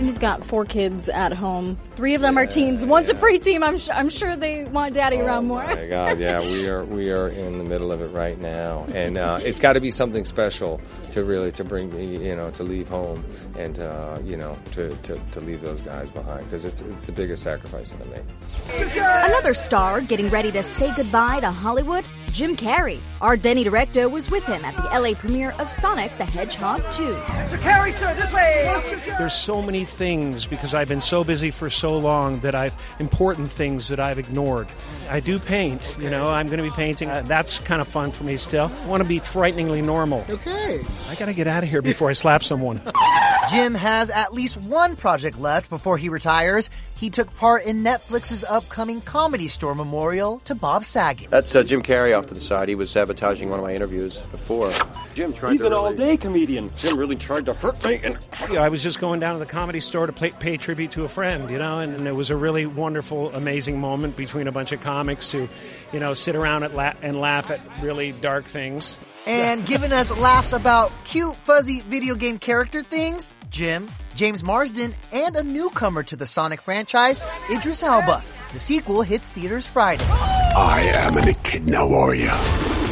You've 0.00 0.20
got 0.20 0.44
four 0.44 0.66
kids 0.66 1.08
at 1.08 1.32
home. 1.32 1.78
Three 1.94 2.14
of 2.14 2.20
them 2.20 2.36
are 2.36 2.44
teens. 2.46 2.84
One's 2.84 3.08
a 3.08 3.14
preteen. 3.14 3.62
I'm, 3.62 3.78
sh- 3.78 3.88
I'm 3.90 4.10
sure 4.10 4.36
they 4.36 4.64
want 4.64 4.92
daddy 4.92 5.18
around 5.18 5.46
more. 5.46 5.62
Oh 5.64 5.74
my 5.74 5.86
God, 5.86 6.18
yeah, 6.18 6.40
we 6.40 6.66
are 6.68 6.84
we 6.84 7.10
are 7.10 7.28
in 7.28 7.56
the 7.56 7.64
middle 7.64 7.90
of 7.90 8.02
it 8.02 8.08
right 8.08 8.38
now, 8.38 8.86
and 8.92 9.16
uh, 9.16 9.40
it's 9.42 9.58
got 9.58 9.72
to 9.72 9.80
be 9.80 9.90
something 9.90 10.26
special 10.26 10.80
to 11.12 11.24
really 11.24 11.50
to 11.52 11.64
bring 11.64 11.94
me, 11.94 12.28
you 12.28 12.36
know, 12.36 12.50
to 12.50 12.62
leave 12.62 12.88
home 12.88 13.24
and 13.56 13.78
uh, 13.78 14.18
you 14.22 14.36
know 14.36 14.58
to, 14.72 14.94
to, 14.96 15.18
to 15.32 15.40
leave 15.40 15.62
those 15.62 15.80
guys 15.80 16.10
behind 16.10 16.44
because 16.44 16.66
it's 16.66 16.82
it's 16.82 17.06
the 17.06 17.12
biggest 17.12 17.42
sacrifice 17.42 17.92
that 17.92 18.02
I 18.02 18.10
made. 18.10 18.96
Another 19.30 19.54
star 19.54 20.02
getting 20.02 20.28
ready 20.28 20.52
to 20.52 20.62
say 20.62 20.90
goodbye 20.94 21.40
to 21.40 21.50
Hollywood, 21.50 22.04
Jim 22.32 22.56
Carrey. 22.56 22.98
Our 23.20 23.36
Denny 23.36 23.64
Directo 23.64 24.10
was 24.10 24.30
with 24.30 24.44
him 24.44 24.64
at 24.64 24.74
the 24.76 24.82
LA 24.82 25.14
premiere 25.14 25.52
of 25.58 25.70
Sonic 25.70 26.16
the 26.18 26.24
Hedgehog 26.24 26.82
2. 26.90 27.02
Mr. 27.12 27.58
Carrey, 27.58 27.92
sir, 27.92 28.14
this 28.14 28.32
way! 28.32 29.14
There's 29.18 29.34
so 29.34 29.62
many 29.62 29.84
things 29.84 30.46
because 30.46 30.74
I've 30.74 30.88
been 30.88 31.00
so 31.00 31.24
busy 31.24 31.50
for 31.50 31.70
so 31.70 31.96
long 31.98 32.40
that 32.40 32.54
I've 32.54 32.74
important 32.98 33.50
things 33.50 33.88
that 33.88 34.00
I've 34.00 34.18
ignored. 34.18 34.68
I 35.08 35.20
do 35.20 35.38
paint, 35.38 35.96
you 36.00 36.10
know, 36.10 36.24
I'm 36.24 36.46
going 36.46 36.58
to 36.58 36.64
be 36.64 36.70
painting. 36.70 37.08
Uh, 37.08 37.22
that's 37.22 37.60
kind 37.60 37.80
of 37.80 37.88
fun 37.88 38.10
for 38.12 38.24
me 38.24 38.36
still. 38.36 38.70
I 38.82 38.86
want 38.86 39.02
to 39.02 39.08
be 39.08 39.18
frighteningly 39.18 39.82
normal. 39.82 40.24
Okay. 40.28 40.80
I 41.08 41.14
got 41.14 41.26
to 41.26 41.34
get 41.34 41.46
out 41.46 41.62
of 41.62 41.68
here 41.68 41.82
before 41.82 42.10
I 42.10 42.12
slap 42.12 42.42
someone. 42.42 42.80
Jim 43.50 43.74
has 43.74 44.10
at 44.10 44.32
least 44.32 44.56
one 44.56 44.96
project 44.96 45.38
left 45.38 45.70
before 45.70 45.96
he 45.98 46.08
retires. 46.08 46.68
He 46.96 47.10
took 47.10 47.34
part 47.36 47.64
in 47.66 47.82
Netflix's 47.84 48.42
upcoming 48.42 49.02
Comedy 49.02 49.48
Store 49.48 49.74
memorial 49.74 50.40
to 50.40 50.54
Bob 50.54 50.84
Saget. 50.84 51.28
That's 51.28 51.54
uh, 51.54 51.62
Jim 51.62 51.82
Carrey 51.82 52.16
off 52.16 52.26
to 52.28 52.34
the 52.34 52.40
side. 52.40 52.68
He 52.70 52.74
was 52.74 52.90
sabotaging 52.90 53.50
one 53.50 53.58
of 53.60 53.66
my 53.66 53.74
interviews 53.74 54.16
before. 54.18 54.72
Jim 55.14 55.32
tried 55.34 55.52
He's 55.52 55.60
to 55.60 55.66
an 55.66 55.72
really- 55.74 55.84
all-day 55.90 56.16
comedian. 56.16 56.70
Jim 56.76 56.96
really 56.98 57.16
tried 57.16 57.44
to 57.46 57.52
hurt 57.52 57.84
me. 57.84 58.00
And 58.02 58.18
Yeah, 58.50 58.62
I 58.62 58.70
was 58.70 58.82
just 58.82 58.98
going 58.98 59.20
down 59.20 59.34
to 59.34 59.38
the 59.38 59.50
comedy 59.50 59.80
store 59.80 60.06
to 60.06 60.12
pay, 60.12 60.30
pay 60.30 60.56
tribute 60.56 60.92
to 60.92 61.04
a 61.04 61.08
friend, 61.08 61.50
you 61.50 61.58
know, 61.58 61.80
and, 61.80 61.94
and 61.94 62.08
it 62.08 62.12
was 62.12 62.30
a 62.30 62.36
really 62.36 62.64
wonderful, 62.64 63.30
amazing 63.34 63.78
moment 63.78 64.16
between 64.16 64.48
a 64.48 64.52
bunch 64.52 64.72
of 64.72 64.80
comics 64.80 65.30
who, 65.30 65.48
you 65.92 66.00
know, 66.00 66.14
sit 66.14 66.34
around 66.34 66.62
at 66.62 66.72
la- 66.74 66.94
and 67.02 67.20
laugh 67.20 67.50
at 67.50 67.60
really 67.82 68.12
dark 68.12 68.46
things. 68.46 68.98
And 69.26 69.66
giving 69.66 69.92
us 69.92 70.16
laughs 70.16 70.52
about 70.52 70.92
cute, 71.04 71.34
fuzzy 71.34 71.80
video 71.80 72.14
game 72.14 72.38
character 72.38 72.82
things, 72.82 73.32
Jim, 73.50 73.88
James 74.14 74.44
Marsden, 74.44 74.94
and 75.12 75.34
a 75.36 75.42
newcomer 75.42 76.04
to 76.04 76.14
the 76.14 76.26
Sonic 76.26 76.62
franchise, 76.62 77.20
Idris 77.52 77.82
Elba. 77.82 78.22
The 78.52 78.60
sequel 78.60 79.02
hits 79.02 79.28
theaters 79.28 79.66
Friday. 79.66 80.04
I 80.04 80.82
am 80.94 81.16
an 81.16 81.28
echidna 81.28 81.86
warrior. 81.86 82.34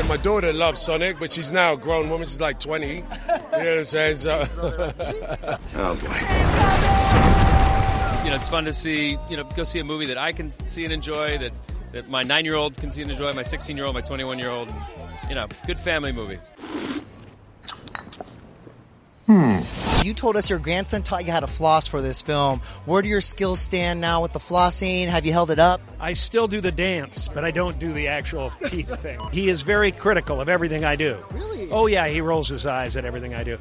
My 0.09 0.19
daughter 0.19 0.53
loves 0.53 0.83
Sonic, 0.83 1.19
but 1.19 1.33
she's 1.33 1.50
now 1.50 1.75
a 1.75 1.76
grown 1.79 2.11
woman. 2.11 2.26
She's 2.26 2.41
like 2.41 2.61
20. 2.61 2.88
You 2.88 3.03
know 3.03 3.07
what 3.50 3.67
I'm 3.67 3.85
saying? 3.85 4.17
So. 4.19 4.45
Oh 5.76 5.95
boy. 5.97 6.07
you 8.25 8.31
know, 8.31 8.37
it's 8.37 8.49
fun 8.49 8.64
to 8.64 8.73
see, 8.73 9.19
you 9.31 9.37
know, 9.37 9.45
go 9.57 9.64
see 9.64 9.79
a 9.79 9.85
movie 9.85 10.07
that 10.07 10.19
I 10.19 10.33
can 10.33 10.50
see 10.67 10.85
and 10.85 10.93
enjoy, 10.93 11.38
that, 11.38 11.53
that 11.93 12.09
my 12.11 12.23
nine 12.23 12.45
year 12.45 12.55
old 12.55 12.76
can 12.76 12.91
see 12.91 13.03
and 13.03 13.11
enjoy, 13.11 13.33
my 13.33 13.43
16 13.43 13.76
year 13.76 13.87
old, 13.87 13.95
my 13.95 14.00
21 14.03 14.38
year 14.38 14.50
old. 14.50 14.73
You 15.28 15.35
know, 15.35 15.49
good 15.66 15.81
family 15.81 16.12
movie. 16.12 16.38
Hmm. 19.26 19.61
You 20.02 20.12
told 20.12 20.37
us 20.37 20.50
your 20.50 20.59
grandson 20.59 21.02
taught 21.02 21.25
you 21.25 21.33
how 21.33 21.40
to 21.40 21.47
floss 21.47 21.87
for 21.87 22.02
this 22.02 22.21
film. 22.21 22.61
Where 22.85 23.00
do 23.00 23.09
your 23.09 23.23
skills 23.23 23.59
stand 23.59 23.99
now 24.02 24.21
with 24.21 24.35
the 24.35 24.38
flossing? 24.38 25.07
Have 25.07 25.25
you 25.25 25.33
held 25.33 25.50
it 25.50 25.59
up? 25.59 25.81
I 25.99 26.12
still 26.12 26.47
do 26.47 26.61
the 26.61 26.71
dance, 26.71 27.28
but 27.28 27.43
I 27.43 27.50
don't 27.50 27.78
do 27.78 27.90
the 27.95 28.09
actual 28.09 28.50
teeth 28.66 29.00
thing. 29.00 29.19
He 29.33 29.49
is 29.49 29.62
very 29.62 29.93
critical 29.93 30.43
of 30.43 30.50
everything 30.50 30.85
I 30.85 30.97
do. 30.97 31.16
Really? 31.31 31.71
Oh, 31.71 31.87
yeah, 31.87 32.07
he 32.07 32.21
rolls 32.21 32.50
his 32.50 32.66
eyes 32.66 32.99
at 32.99 33.07
everything 33.07 33.35
I 33.35 33.45
do. 33.45 33.57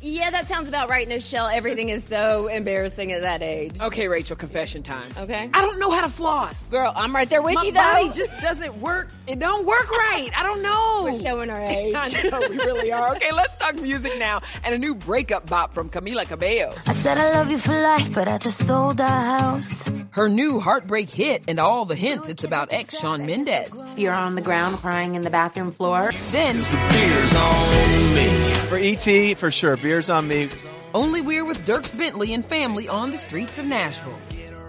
Yeah, 0.00 0.30
that 0.30 0.46
sounds 0.46 0.68
about 0.68 0.88
right, 0.90 1.08
Nischelle. 1.08 1.52
Everything 1.52 1.88
is 1.88 2.04
so 2.04 2.46
embarrassing 2.46 3.10
at 3.10 3.22
that 3.22 3.42
age. 3.42 3.80
Okay, 3.80 4.06
Rachel, 4.06 4.36
confession 4.36 4.84
time. 4.84 5.10
Okay. 5.18 5.50
I 5.52 5.60
don't 5.60 5.80
know 5.80 5.90
how 5.90 6.02
to 6.02 6.08
floss. 6.08 6.56
Girl, 6.70 6.92
I'm 6.94 7.12
right 7.12 7.28
there 7.28 7.42
with 7.42 7.56
My 7.56 7.64
you, 7.64 7.72
though. 7.72 7.80
body 7.80 8.08
just 8.10 8.32
doesn't 8.40 8.80
work. 8.80 9.08
It 9.26 9.40
don't 9.40 9.66
work 9.66 9.90
right. 9.90 10.30
I 10.36 10.44
don't 10.44 10.62
know. 10.62 11.00
We're 11.02 11.18
showing 11.20 11.50
our 11.50 11.60
age. 11.60 11.94
I 11.96 12.08
know, 12.30 12.48
we 12.48 12.56
really 12.58 12.92
are. 12.92 13.16
Okay, 13.16 13.32
let's 13.32 13.56
talk 13.56 13.74
music 13.74 14.12
now 14.20 14.40
and 14.62 14.72
a 14.72 14.78
new 14.78 14.94
breakup 14.94 15.46
bop 15.50 15.74
from 15.74 15.90
Camila 15.90 16.26
Cabello. 16.28 16.72
I 16.86 16.92
said 16.92 17.18
I 17.18 17.32
love 17.32 17.50
you 17.50 17.58
for 17.58 17.72
life, 17.72 18.14
but 18.14 18.28
I 18.28 18.38
just 18.38 18.64
sold 18.64 19.00
our 19.00 19.08
house. 19.38 19.90
Her 20.10 20.28
new 20.28 20.60
heartbreak 20.60 21.10
hit 21.10 21.44
and 21.48 21.58
all 21.58 21.86
the 21.86 21.96
hints 21.96 22.28
it's 22.28 22.44
about 22.44 22.72
ex 22.72 22.96
Shawn 22.98 23.26
Mendes. 23.26 23.82
You're 23.96 24.14
on 24.14 24.36
the 24.36 24.42
ground 24.42 24.76
crying 24.76 25.16
in 25.16 25.22
the 25.22 25.30
bathroom 25.30 25.72
floor. 25.72 26.12
Then 26.30 26.54
beer's 26.56 27.34
on 27.34 28.14
me. 28.14 28.54
For 28.68 28.76
ET, 28.76 29.38
for 29.38 29.50
sure, 29.50 29.76
beer 29.78 29.87
beer's 29.88 30.10
on 30.10 30.28
me. 30.28 30.50
Only 30.92 31.22
we're 31.22 31.46
with 31.46 31.66
Dierks 31.66 31.96
Bentley 31.96 32.34
and 32.34 32.44
family 32.44 32.88
on 32.88 33.10
the 33.10 33.16
streets 33.16 33.58
of 33.58 33.64
Nashville. 33.64 34.18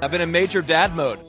I've 0.01 0.11
been 0.11 0.21
in 0.21 0.31
major 0.31 0.61
dad 0.61 0.95
mode. 0.95 1.19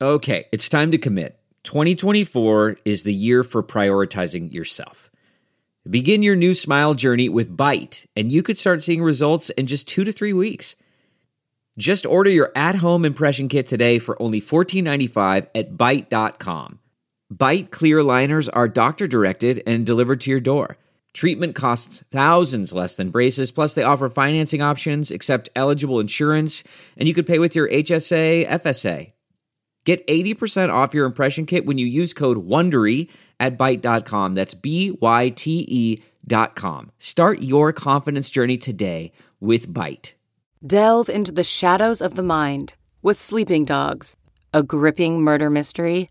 Okay, 0.00 0.46
it's 0.52 0.68
time 0.68 0.92
to 0.92 0.98
commit. 0.98 1.36
2024 1.64 2.76
is 2.84 3.02
the 3.02 3.12
year 3.12 3.42
for 3.42 3.64
prioritizing 3.64 4.52
yourself. 4.52 5.10
Begin 5.90 6.22
your 6.22 6.36
new 6.36 6.54
smile 6.54 6.94
journey 6.94 7.28
with 7.28 7.56
Byte, 7.56 8.06
and 8.14 8.30
you 8.30 8.44
could 8.44 8.56
start 8.56 8.84
seeing 8.84 9.02
results 9.02 9.50
in 9.50 9.66
just 9.66 9.88
two 9.88 10.04
to 10.04 10.12
three 10.12 10.32
weeks. 10.32 10.76
Just 11.76 12.06
order 12.06 12.30
your 12.30 12.52
at 12.54 12.76
home 12.76 13.04
impression 13.04 13.48
kit 13.48 13.66
today 13.66 13.98
for 13.98 14.20
only 14.22 14.40
$14.95 14.40 15.48
at 15.56 15.72
Byte.com. 15.72 16.78
Byte 17.34 17.70
clear 17.70 18.02
liners 18.02 18.48
are 18.48 18.68
doctor 18.68 19.08
directed 19.08 19.62
and 19.66 19.84
delivered 19.84 20.20
to 20.20 20.30
your 20.30 20.40
door. 20.40 20.76
Treatment 21.14 21.54
costs 21.54 22.04
thousands 22.10 22.72
less 22.72 22.96
than 22.96 23.10
braces, 23.10 23.50
plus, 23.50 23.74
they 23.74 23.82
offer 23.82 24.08
financing 24.08 24.62
options, 24.62 25.10
accept 25.10 25.48
eligible 25.56 26.00
insurance, 26.00 26.62
and 26.96 27.08
you 27.08 27.14
could 27.14 27.26
pay 27.26 27.38
with 27.38 27.56
your 27.56 27.68
HSA, 27.68 28.46
FSA. 28.48 29.12
Get 29.84 30.06
80% 30.06 30.72
off 30.72 30.94
your 30.94 31.06
impression 31.06 31.46
kit 31.46 31.66
when 31.66 31.78
you 31.78 31.86
use 31.86 32.14
code 32.14 32.46
WONDERY 32.46 33.10
at 33.40 33.58
Byte.com. 33.58 34.34
That's 34.34 34.54
B-Y-T-E 34.54 36.02
dot 36.26 36.56
com. 36.56 36.90
Start 36.98 37.42
your 37.42 37.72
confidence 37.72 38.30
journey 38.30 38.56
today 38.56 39.12
with 39.40 39.68
Byte. 39.68 40.14
Delve 40.66 41.10
into 41.10 41.32
the 41.32 41.44
shadows 41.44 42.00
of 42.00 42.14
the 42.14 42.22
mind 42.22 42.76
with 43.02 43.20
Sleeping 43.20 43.66
Dogs, 43.66 44.16
a 44.54 44.62
gripping 44.62 45.20
murder 45.20 45.50
mystery 45.50 46.10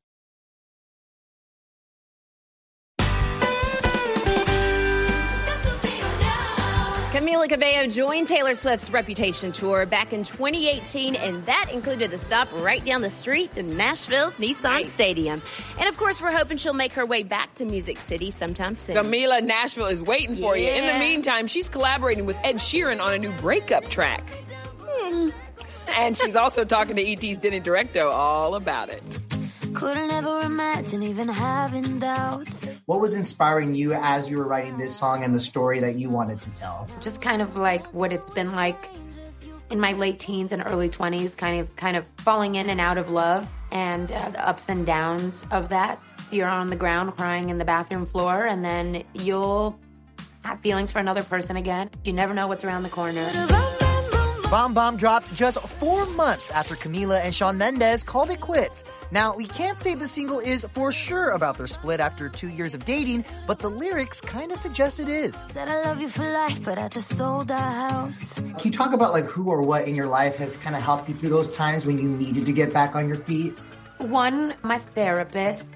Camila 7.11 7.49
Cabello 7.49 7.87
joined 7.87 8.29
Taylor 8.29 8.55
Swift's 8.55 8.89
Reputation 8.89 9.51
tour 9.51 9.85
back 9.85 10.13
in 10.13 10.23
2018, 10.23 11.15
and 11.15 11.45
that 11.45 11.69
included 11.73 12.13
a 12.13 12.17
stop 12.17 12.47
right 12.63 12.83
down 12.85 13.01
the 13.01 13.09
street 13.09 13.51
in 13.57 13.75
Nashville's 13.75 14.33
Nissan 14.35 14.63
Nice. 14.63 14.93
Stadium. 14.93 15.41
And 15.77 15.89
of 15.89 15.97
course, 15.97 16.21
we're 16.21 16.31
hoping 16.31 16.55
she'll 16.55 16.73
make 16.73 16.93
her 16.93 17.05
way 17.05 17.23
back 17.23 17.53
to 17.55 17.65
Music 17.65 17.97
City 17.97 18.31
sometime 18.31 18.75
soon. 18.75 18.95
Camila, 18.95 19.43
Nashville 19.43 19.87
is 19.87 20.01
waiting 20.01 20.37
for 20.37 20.55
you. 20.55 20.69
In 20.69 20.85
the 20.85 20.97
meantime, 20.99 21.47
she's 21.47 21.67
collaborating 21.67 22.25
with 22.25 22.37
Ed 22.45 22.55
Sheeran 22.55 23.01
on 23.01 23.11
a 23.11 23.17
new 23.17 23.33
breakup 23.33 23.89
track. 23.89 24.29
Hmm. 24.79 25.31
And 25.89 26.15
she's 26.15 26.37
also 26.37 26.63
talking 26.63 26.95
to 26.95 27.05
ET's 27.05 27.39
Denny 27.39 27.59
Directo 27.59 28.09
all 28.09 28.55
about 28.55 28.87
it. 28.87 29.03
Couldn't 29.73 30.11
ever 30.11 30.39
imagine 30.39 31.03
even 31.03 31.27
having 31.27 31.99
doubts. 31.99 32.69
What 32.91 32.99
was 32.99 33.13
inspiring 33.13 33.73
you 33.73 33.93
as 33.93 34.29
you 34.29 34.35
were 34.35 34.49
writing 34.49 34.77
this 34.77 34.93
song 34.93 35.23
and 35.23 35.33
the 35.33 35.39
story 35.39 35.79
that 35.79 35.95
you 35.97 36.09
wanted 36.09 36.41
to 36.41 36.49
tell? 36.49 36.89
just 36.99 37.21
kind 37.21 37.41
of 37.41 37.55
like 37.55 37.85
what 37.93 38.11
it's 38.11 38.29
been 38.31 38.51
like 38.51 38.89
in 39.69 39.79
my 39.79 39.93
late 39.93 40.19
teens 40.19 40.51
and 40.51 40.61
early 40.65 40.89
20s 40.89 41.37
kind 41.37 41.61
of 41.61 41.73
kind 41.77 41.95
of 41.95 42.03
falling 42.17 42.55
in 42.55 42.69
and 42.69 42.81
out 42.81 42.97
of 42.97 43.09
love 43.09 43.47
and 43.71 44.11
uh, 44.11 44.31
the 44.31 44.45
ups 44.45 44.65
and 44.67 44.85
downs 44.85 45.45
of 45.51 45.69
that. 45.69 46.01
You're 46.31 46.49
on 46.49 46.69
the 46.69 46.75
ground 46.75 47.15
crying 47.15 47.49
in 47.49 47.57
the 47.59 47.63
bathroom 47.63 48.05
floor 48.05 48.45
and 48.45 48.61
then 48.65 49.05
you'll 49.13 49.79
have 50.43 50.59
feelings 50.59 50.91
for 50.91 50.99
another 50.99 51.23
person 51.23 51.55
again. 51.55 51.91
You 52.03 52.11
never 52.11 52.33
know 52.33 52.49
what's 52.49 52.65
around 52.65 52.83
the 52.83 52.89
corner 52.89 53.80
Bam 54.51 54.73
Bam 54.73 54.97
dropped 54.97 55.33
just 55.33 55.57
four 55.61 56.05
months 56.07 56.51
after 56.51 56.75
Camila 56.75 57.21
and 57.23 57.33
Shawn 57.33 57.57
Mendes 57.57 58.03
called 58.03 58.29
it 58.31 58.41
quits. 58.41 58.83
Now, 59.09 59.33
we 59.33 59.45
can't 59.45 59.79
say 59.79 59.95
the 59.95 60.09
single 60.09 60.39
is 60.39 60.67
for 60.73 60.91
sure 60.91 61.29
about 61.31 61.57
their 61.57 61.67
split 61.67 62.01
after 62.01 62.27
two 62.27 62.49
years 62.49 62.75
of 62.75 62.83
dating, 62.83 63.23
but 63.47 63.59
the 63.59 63.69
lyrics 63.69 64.19
kind 64.19 64.51
of 64.51 64.57
suggest 64.57 64.99
it 64.99 65.07
is. 65.07 65.47
Said 65.51 65.69
I 65.69 65.83
love 65.83 66.01
you 66.01 66.09
for 66.09 66.29
life, 66.29 66.61
but 66.65 66.77
I 66.77 66.89
just 66.89 67.15
sold 67.15 67.49
our 67.49 67.71
house. 67.89 68.39
Can 68.39 68.59
you 68.61 68.71
talk 68.71 68.91
about 68.91 69.13
like 69.13 69.23
who 69.23 69.49
or 69.49 69.61
what 69.61 69.87
in 69.87 69.95
your 69.95 70.07
life 70.07 70.35
has 70.35 70.57
kind 70.57 70.75
of 70.75 70.81
helped 70.81 71.07
you 71.07 71.15
through 71.15 71.29
those 71.29 71.49
times 71.55 71.85
when 71.85 71.97
you 71.97 72.09
needed 72.09 72.45
to 72.45 72.51
get 72.51 72.73
back 72.73 72.93
on 72.93 73.07
your 73.07 73.19
feet? 73.19 73.57
one 73.99 74.53
my 74.63 74.79
therapist 74.79 75.71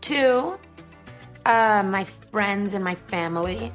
two 0.00 0.58
uh, 1.44 1.84
my 1.84 2.02
friends 2.32 2.74
and 2.74 2.82
my 2.82 2.96
family 2.96 3.70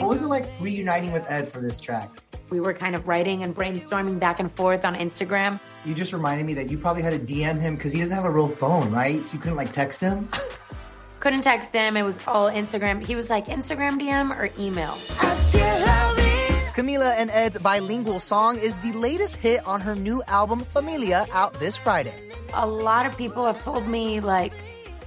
What 0.00 0.08
was 0.08 0.22
it 0.22 0.26
like 0.26 0.46
reuniting 0.60 1.12
with 1.12 1.24
Ed 1.30 1.52
for 1.52 1.60
this 1.60 1.80
track? 1.80 2.10
We 2.54 2.60
were 2.60 2.72
kind 2.72 2.94
of 2.94 3.08
writing 3.08 3.42
and 3.42 3.54
brainstorming 3.54 4.20
back 4.20 4.38
and 4.38 4.50
forth 4.54 4.84
on 4.84 4.94
instagram 4.94 5.60
You 5.84 5.94
just 5.94 6.12
reminded 6.12 6.46
me 6.46 6.54
that 6.54 6.70
you 6.70 6.78
probably 6.78 7.02
had 7.02 7.12
to 7.12 7.34
DM 7.34 7.60
him 7.60 7.74
because 7.74 7.92
he 7.92 7.98
doesn't 7.98 8.14
have 8.14 8.24
a 8.24 8.30
real 8.30 8.48
phone, 8.48 8.90
right? 8.92 9.20
So 9.22 9.32
you 9.32 9.38
couldn't 9.40 9.56
like 9.56 9.72
text 9.72 10.00
him. 10.00 10.28
couldn't 11.20 11.40
text 11.40 11.72
him 11.72 11.96
it 11.96 12.02
was 12.02 12.18
all 12.26 12.50
instagram 12.50 13.02
he 13.02 13.16
was 13.16 13.30
like 13.30 13.46
instagram 13.46 13.98
dm 13.98 14.28
or 14.38 14.50
email 14.60 14.92
Camila 16.74 17.14
and 17.16 17.30
Ed's 17.30 17.56
bilingual 17.56 18.20
song 18.20 18.58
is 18.58 18.76
the 18.78 18.92
latest 18.92 19.36
hit 19.36 19.64
on 19.66 19.80
her 19.80 19.94
new 19.94 20.22
album 20.26 20.66
Familia 20.66 21.24
out 21.32 21.54
this 21.54 21.78
Friday. 21.78 22.14
a 22.52 22.66
lot 22.66 23.06
of 23.06 23.16
people 23.16 23.46
have 23.46 23.62
told 23.62 23.86
me 23.88 24.20
like 24.20 24.52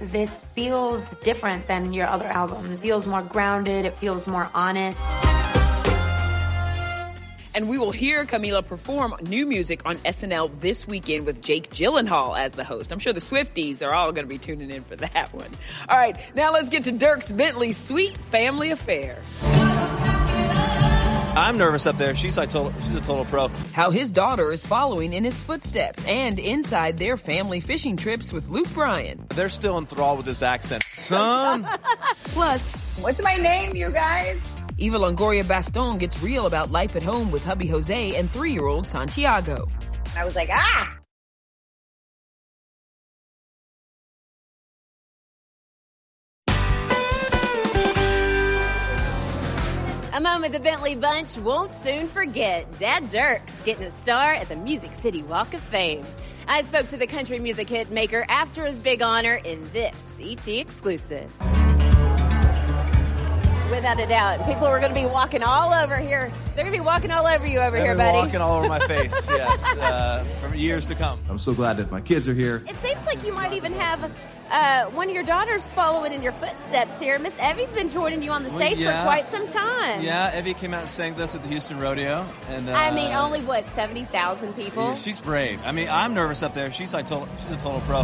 this 0.00 0.40
feels 0.40 1.08
different 1.22 1.66
than 1.68 1.92
your 1.92 2.06
other 2.06 2.26
albums. 2.26 2.78
It 2.78 2.82
feels 2.82 3.06
more 3.06 3.22
grounded. 3.22 3.84
It 3.84 3.96
feels 3.98 4.26
more 4.26 4.48
honest. 4.54 5.00
And 7.58 7.68
we 7.68 7.76
will 7.76 7.90
hear 7.90 8.24
Camila 8.24 8.64
perform 8.64 9.16
new 9.20 9.44
music 9.44 9.84
on 9.84 9.96
SNL 9.96 10.60
this 10.60 10.86
weekend 10.86 11.26
with 11.26 11.42
Jake 11.42 11.70
Gyllenhaal 11.70 12.38
as 12.38 12.52
the 12.52 12.62
host. 12.62 12.92
I'm 12.92 13.00
sure 13.00 13.12
the 13.12 13.18
Swifties 13.18 13.84
are 13.84 13.92
all 13.92 14.12
going 14.12 14.24
to 14.24 14.28
be 14.28 14.38
tuning 14.38 14.70
in 14.70 14.84
for 14.84 14.94
that 14.94 15.34
one. 15.34 15.50
All 15.88 15.98
right, 15.98 16.16
now 16.36 16.52
let's 16.52 16.68
get 16.68 16.84
to 16.84 16.92
Dierks 16.92 17.36
Bentley's 17.36 17.76
sweet 17.76 18.16
family 18.16 18.70
affair. 18.70 19.20
I'm 21.36 21.58
nervous 21.58 21.84
up 21.88 21.96
there. 21.96 22.14
She's 22.14 22.38
like 22.38 22.50
total, 22.50 22.72
she's 22.80 22.94
a 22.94 23.00
total 23.00 23.24
pro. 23.24 23.48
How 23.72 23.90
his 23.90 24.12
daughter 24.12 24.52
is 24.52 24.64
following 24.64 25.12
in 25.12 25.24
his 25.24 25.42
footsteps 25.42 26.06
and 26.06 26.38
inside 26.38 26.96
their 26.96 27.16
family 27.16 27.58
fishing 27.58 27.96
trips 27.96 28.32
with 28.32 28.50
Luke 28.50 28.72
Bryan. 28.72 29.26
They're 29.30 29.48
still 29.48 29.78
enthralled 29.78 30.18
with 30.18 30.26
this 30.26 30.42
accent. 30.42 30.84
Son, 30.96 31.68
Plus, 32.22 32.76
What's 33.00 33.22
my 33.22 33.34
name, 33.34 33.76
you 33.76 33.90
guys? 33.90 34.38
Eva 34.80 34.96
Longoria 34.96 35.46
Baston 35.46 35.98
gets 35.98 36.22
real 36.22 36.46
about 36.46 36.70
life 36.70 36.94
at 36.94 37.02
home 37.02 37.32
with 37.32 37.44
hubby 37.44 37.66
Jose 37.66 38.14
and 38.14 38.30
three 38.30 38.52
year 38.52 38.66
old 38.66 38.86
Santiago. 38.86 39.66
I 40.16 40.24
was 40.24 40.36
like, 40.36 40.48
ah! 40.52 40.94
A 50.12 50.20
moment 50.20 50.52
the 50.52 50.60
Bentley 50.60 50.94
Bunch 50.94 51.36
won't 51.38 51.72
soon 51.72 52.06
forget. 52.06 52.66
Dad 52.78 53.04
Dierks 53.04 53.64
getting 53.64 53.84
a 53.84 53.90
star 53.90 54.34
at 54.34 54.48
the 54.48 54.56
Music 54.56 54.94
City 54.94 55.24
Walk 55.24 55.54
of 55.54 55.60
Fame. 55.60 56.04
I 56.46 56.62
spoke 56.62 56.88
to 56.90 56.96
the 56.96 57.06
country 57.06 57.40
music 57.40 57.68
hit 57.68 57.90
maker 57.90 58.24
after 58.28 58.64
his 58.64 58.78
big 58.78 59.02
honor 59.02 59.40
in 59.44 59.68
this 59.72 60.18
ET 60.20 60.46
exclusive. 60.46 61.32
Without 63.70 64.00
a 64.00 64.06
doubt, 64.06 64.46
people 64.46 64.66
are 64.66 64.80
going 64.80 64.92
to 64.94 64.98
be 64.98 65.06
walking 65.06 65.42
all 65.42 65.72
over 65.74 65.96
here. 65.98 66.32
They're 66.54 66.64
going 66.64 66.72
to 66.72 66.78
be 66.78 66.84
walking 66.84 67.10
all 67.10 67.26
over 67.26 67.46
you 67.46 67.58
over 67.60 67.76
They've 67.76 67.84
here, 67.84 67.94
been 67.94 68.06
buddy. 68.06 68.18
walking 68.18 68.40
all 68.40 68.58
over 68.58 68.68
my 68.68 68.78
face. 68.86 69.14
Yes, 69.38 69.76
uh, 69.76 70.24
for 70.40 70.54
years 70.54 70.86
to 70.86 70.94
come. 70.94 71.20
I'm 71.28 71.38
so 71.38 71.52
glad 71.54 71.76
that 71.76 71.90
my 71.90 72.00
kids 72.00 72.28
are 72.28 72.34
here. 72.34 72.62
It 72.66 72.74
seems 72.76 73.06
like 73.06 73.24
you 73.24 73.32
might 73.34 73.52
even 73.52 73.72
have 73.74 74.02
uh, 74.50 74.86
one 74.86 75.08
of 75.08 75.14
your 75.14 75.22
daughters 75.22 75.70
following 75.70 76.12
in 76.12 76.22
your 76.22 76.32
footsteps 76.32 76.98
here. 76.98 77.18
Miss 77.18 77.34
Evie's 77.38 77.72
been 77.72 77.90
joining 77.90 78.22
you 78.22 78.32
on 78.32 78.42
the 78.42 78.48
Well, 78.48 78.58
stage 78.58 78.80
yeah. 78.80 79.02
for 79.02 79.06
quite 79.06 79.28
some 79.28 79.46
time. 79.46 80.02
Yeah, 80.02 80.36
Evie 80.36 80.54
came 80.54 80.72
out 80.74 80.80
and 80.80 80.88
sang 80.88 81.14
this 81.14 81.34
at 81.34 81.42
the 81.42 81.48
Houston 81.50 81.78
Rodeo, 81.78 82.26
and 82.50 82.68
uh, 82.68 82.72
I 82.72 82.90
mean, 82.90 83.12
only 83.12 83.40
what 83.42 83.68
seventy 83.70 84.04
thousand 84.04 84.54
people. 84.54 84.84
yeah, 84.84 84.94
she's 84.96 85.20
brave. 85.20 85.60
I 85.64 85.72
mean, 85.72 85.88
I'm 85.88 86.14
nervous 86.14 86.42
up 86.42 86.54
there. 86.54 86.72
She's 86.72 86.94
like 86.94 87.06
total, 87.06 87.28
she's 87.38 87.50
a 87.52 87.56
total 87.56 87.80
pro. 87.82 88.02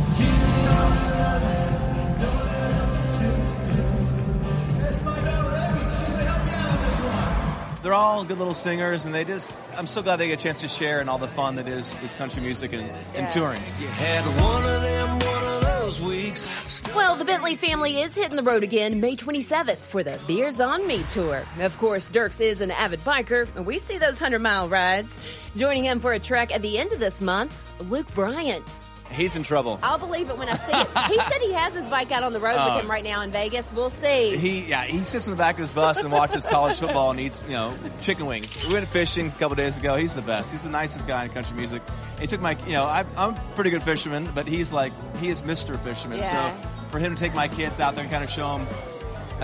They're 7.84 7.92
all 7.92 8.24
good 8.24 8.38
little 8.38 8.54
singers, 8.54 9.04
and 9.04 9.14
they 9.14 9.24
just. 9.24 9.60
I'm 9.76 9.86
so 9.86 10.00
glad 10.00 10.16
they 10.16 10.28
get 10.28 10.40
a 10.40 10.42
chance 10.42 10.62
to 10.62 10.68
share 10.68 11.02
in 11.02 11.08
all 11.10 11.18
the 11.18 11.28
fun 11.28 11.56
that 11.56 11.68
is 11.68 11.94
this 11.98 12.14
country 12.14 12.40
music 12.40 12.72
and, 12.72 12.90
and 13.14 13.30
touring. 13.30 13.60
You 13.78 13.88
had 13.88 14.24
one 14.40 14.64
of 14.64 14.80
them, 14.80 15.18
one 15.18 15.44
of 15.44 15.60
those 15.60 16.00
weeks. 16.00 16.82
Well, 16.94 17.14
the 17.14 17.26
Bentley 17.26 17.56
family 17.56 18.00
is 18.00 18.14
hitting 18.14 18.36
the 18.36 18.42
road 18.42 18.62
again 18.62 19.02
May 19.02 19.16
27th 19.16 19.76
for 19.76 20.02
the 20.02 20.18
Beers 20.26 20.62
on 20.62 20.86
Me 20.86 21.02
tour. 21.10 21.44
Of 21.60 21.76
course, 21.76 22.10
Dierks 22.10 22.40
is 22.40 22.62
an 22.62 22.70
avid 22.70 23.00
biker, 23.00 23.54
and 23.54 23.66
we 23.66 23.78
see 23.78 23.98
those 23.98 24.18
100 24.18 24.38
mile 24.38 24.66
rides. 24.66 25.20
Joining 25.54 25.84
him 25.84 26.00
for 26.00 26.14
a 26.14 26.18
trek 26.18 26.54
at 26.54 26.62
the 26.62 26.78
end 26.78 26.94
of 26.94 27.00
this 27.00 27.20
month, 27.20 27.68
Luke 27.90 28.08
Bryan. 28.14 28.64
He's 29.10 29.36
in 29.36 29.42
trouble. 29.44 29.78
I'll 29.82 29.98
believe 29.98 30.28
it 30.30 30.36
when 30.38 30.48
I 30.48 30.54
see 30.56 30.72
it. 30.72 30.88
he 31.12 31.18
said 31.20 31.40
he 31.40 31.52
has 31.52 31.74
his 31.74 31.88
bike 31.88 32.10
out 32.10 32.22
on 32.24 32.32
the 32.32 32.40
road 32.40 32.56
Oh. 32.58 32.64
with 32.64 32.72
uh, 32.74 32.80
him 32.80 32.90
right 32.90 33.04
now 33.04 33.20
in 33.22 33.30
Vegas. 33.30 33.72
We'll 33.72 33.90
see. 33.90 34.36
He 34.36 34.60
yeah 34.68 34.82
he 34.84 35.02
sits 35.02 35.26
in 35.26 35.30
the 35.30 35.36
back 35.36 35.54
of 35.54 35.60
his 35.60 35.72
bus 35.72 36.02
and 36.02 36.10
watches 36.10 36.46
college 36.46 36.78
football 36.78 37.10
and 37.12 37.20
eats 37.20 37.42
you 37.46 37.52
know 37.52 37.72
chicken 38.00 38.26
wings. 38.26 38.56
We 38.66 38.72
went 38.72 38.86
fishing 38.88 39.28
a 39.28 39.30
couple 39.32 39.54
days 39.56 39.78
ago. 39.78 39.94
He's 39.96 40.14
the 40.14 40.22
best. 40.22 40.50
He's 40.50 40.62
the 40.64 40.70
nicest 40.70 41.06
guy 41.06 41.24
in 41.24 41.30
country 41.30 41.56
music. 41.56 41.82
He 42.20 42.26
took 42.26 42.40
my 42.40 42.56
you 42.66 42.72
know 42.72 42.84
I, 42.84 43.04
I'm 43.16 43.34
a 43.34 43.40
pretty 43.54 43.70
good 43.70 43.82
fisherman, 43.82 44.28
but 44.34 44.46
he's 44.46 44.72
like 44.72 44.92
he 45.18 45.28
is 45.28 45.42
Mr. 45.42 45.78
Fisherman. 45.78 46.18
Yeah. 46.18 46.60
So 46.62 46.68
for 46.88 46.98
him 46.98 47.14
to 47.14 47.20
take 47.20 47.34
my 47.34 47.48
kids 47.48 47.80
out 47.80 47.94
there 47.94 48.02
and 48.04 48.10
kind 48.12 48.24
of 48.24 48.30
show 48.30 48.58
them. 48.58 48.66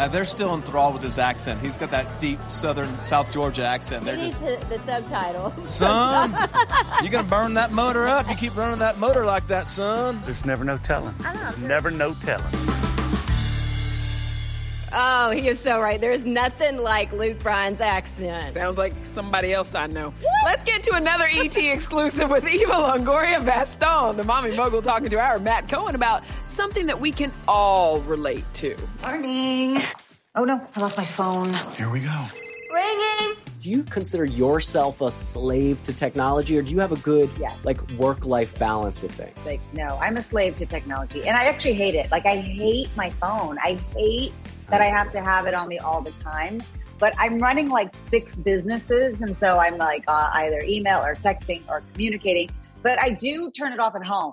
Uh, 0.01 0.09
they're 0.09 0.25
still 0.25 0.55
enthralled 0.55 0.95
with 0.95 1.03
his 1.03 1.19
accent. 1.19 1.61
He's 1.61 1.77
got 1.77 1.91
that 1.91 2.07
deep 2.23 2.41
Southern 2.49 2.89
South 3.01 3.31
Georgia 3.31 3.67
accent. 3.67 4.03
They're 4.03 4.17
just 4.17 4.41
the, 4.41 4.57
the 4.71 4.79
subtitle. 4.79 5.51
son, 5.67 6.35
you're 7.03 7.13
gonna 7.13 7.29
burn 7.29 7.53
that 7.53 7.71
motor 7.71 8.07
up. 8.07 8.27
You 8.31 8.35
keep 8.35 8.57
running 8.57 8.79
that 8.79 8.99
motor 8.99 9.27
like 9.27 9.47
that, 9.49 9.69
son. 9.69 10.23
There's 10.25 10.47
never 10.47 10.65
no 10.65 10.79
telling. 10.79 11.15
Never 11.59 11.91
no 11.91 12.15
telling. 12.15 12.90
Oh, 14.93 15.31
he 15.31 15.49
is 15.49 15.61
so 15.61 15.81
right. 15.81 16.01
There's 16.01 16.25
nothing 16.25 16.79
like 16.79 17.13
Luke 17.13 17.39
Bryan's 17.39 17.81
accent. 17.81 18.55
Sounds 18.55 18.77
like 18.77 18.93
somebody 19.05 19.53
else 19.53 19.75
I 19.75 19.87
know. 19.87 20.13
Let's 20.45 20.65
get 20.65 20.83
to 20.85 20.95
another 20.95 21.29
ET 21.31 21.57
exclusive 21.57 22.29
with 22.29 22.49
Eva 22.49 22.73
Longoria 22.73 23.45
Baston, 23.45 24.17
the 24.17 24.25
mommy 24.25 24.57
mogul, 24.57 24.83
talking 24.83 25.11
to 25.11 25.21
our 25.21 25.39
Matt 25.39 25.69
Cohen 25.69 25.95
about 25.95 26.23
something 26.47 26.87
that 26.87 27.01
we 27.01 27.13
can 27.13 27.31
all 27.47 28.01
relate 28.01 28.45
to. 28.55 28.77
Morning. 29.03 29.81
Oh 30.35 30.45
no, 30.45 30.67
I 30.75 30.81
lost 30.81 30.97
my 30.97 31.05
phone. 31.05 31.53
Here 31.77 31.91
we 31.91 32.01
go. 32.01 32.27
Do 33.61 33.69
you 33.69 33.83
consider 33.83 34.25
yourself 34.25 35.03
a 35.03 35.11
slave 35.11 35.83
to 35.83 35.93
technology, 35.93 36.57
or 36.57 36.63
do 36.63 36.71
you 36.73 36.81
have 36.81 36.93
a 36.93 36.97
good 37.01 37.31
Yeah. 37.39 37.55
like 37.63 37.79
work-life 37.93 38.59
balance 38.59 39.03
with 39.03 39.13
things? 39.13 39.39
Like, 39.45 39.61
no, 39.75 39.99
I'm 40.01 40.17
a 40.17 40.23
slave 40.23 40.55
to 40.57 40.67
technology 40.67 41.29
and 41.29 41.37
I 41.37 41.45
actually 41.45 41.75
hate 41.75 41.95
it. 41.95 42.11
Like, 42.11 42.25
I 42.25 42.37
hate 42.37 42.89
my 42.97 43.11
phone. 43.11 43.59
I 43.63 43.79
hate 43.95 44.33
that 44.71 44.81
I 44.81 44.87
have 44.87 45.13
to 45.13 45.21
have 45.21 45.47
it 45.47 45.53
on 45.53 45.69
me 45.69 45.79
all 45.79 46.01
the 46.01 46.11
time. 46.11 46.63
But 46.99 47.13
I'm 47.19 47.39
running 47.39 47.69
like 47.69 47.95
six 48.09 48.35
businesses. 48.35 49.21
And 49.21 49.37
so 49.37 49.59
I'm 49.59 49.77
like 49.77 50.05
uh, 50.09 50.31
either 50.33 50.61
email 50.65 51.01
or 51.05 51.15
texting 51.15 51.61
or 51.69 51.83
communicating. 51.93 52.49
But 52.83 52.99
I 52.99 53.11
do 53.11 53.51
turn 53.51 53.75
it 53.75 53.79
off 53.79 53.95
at 53.95 54.05
home. 54.05 54.33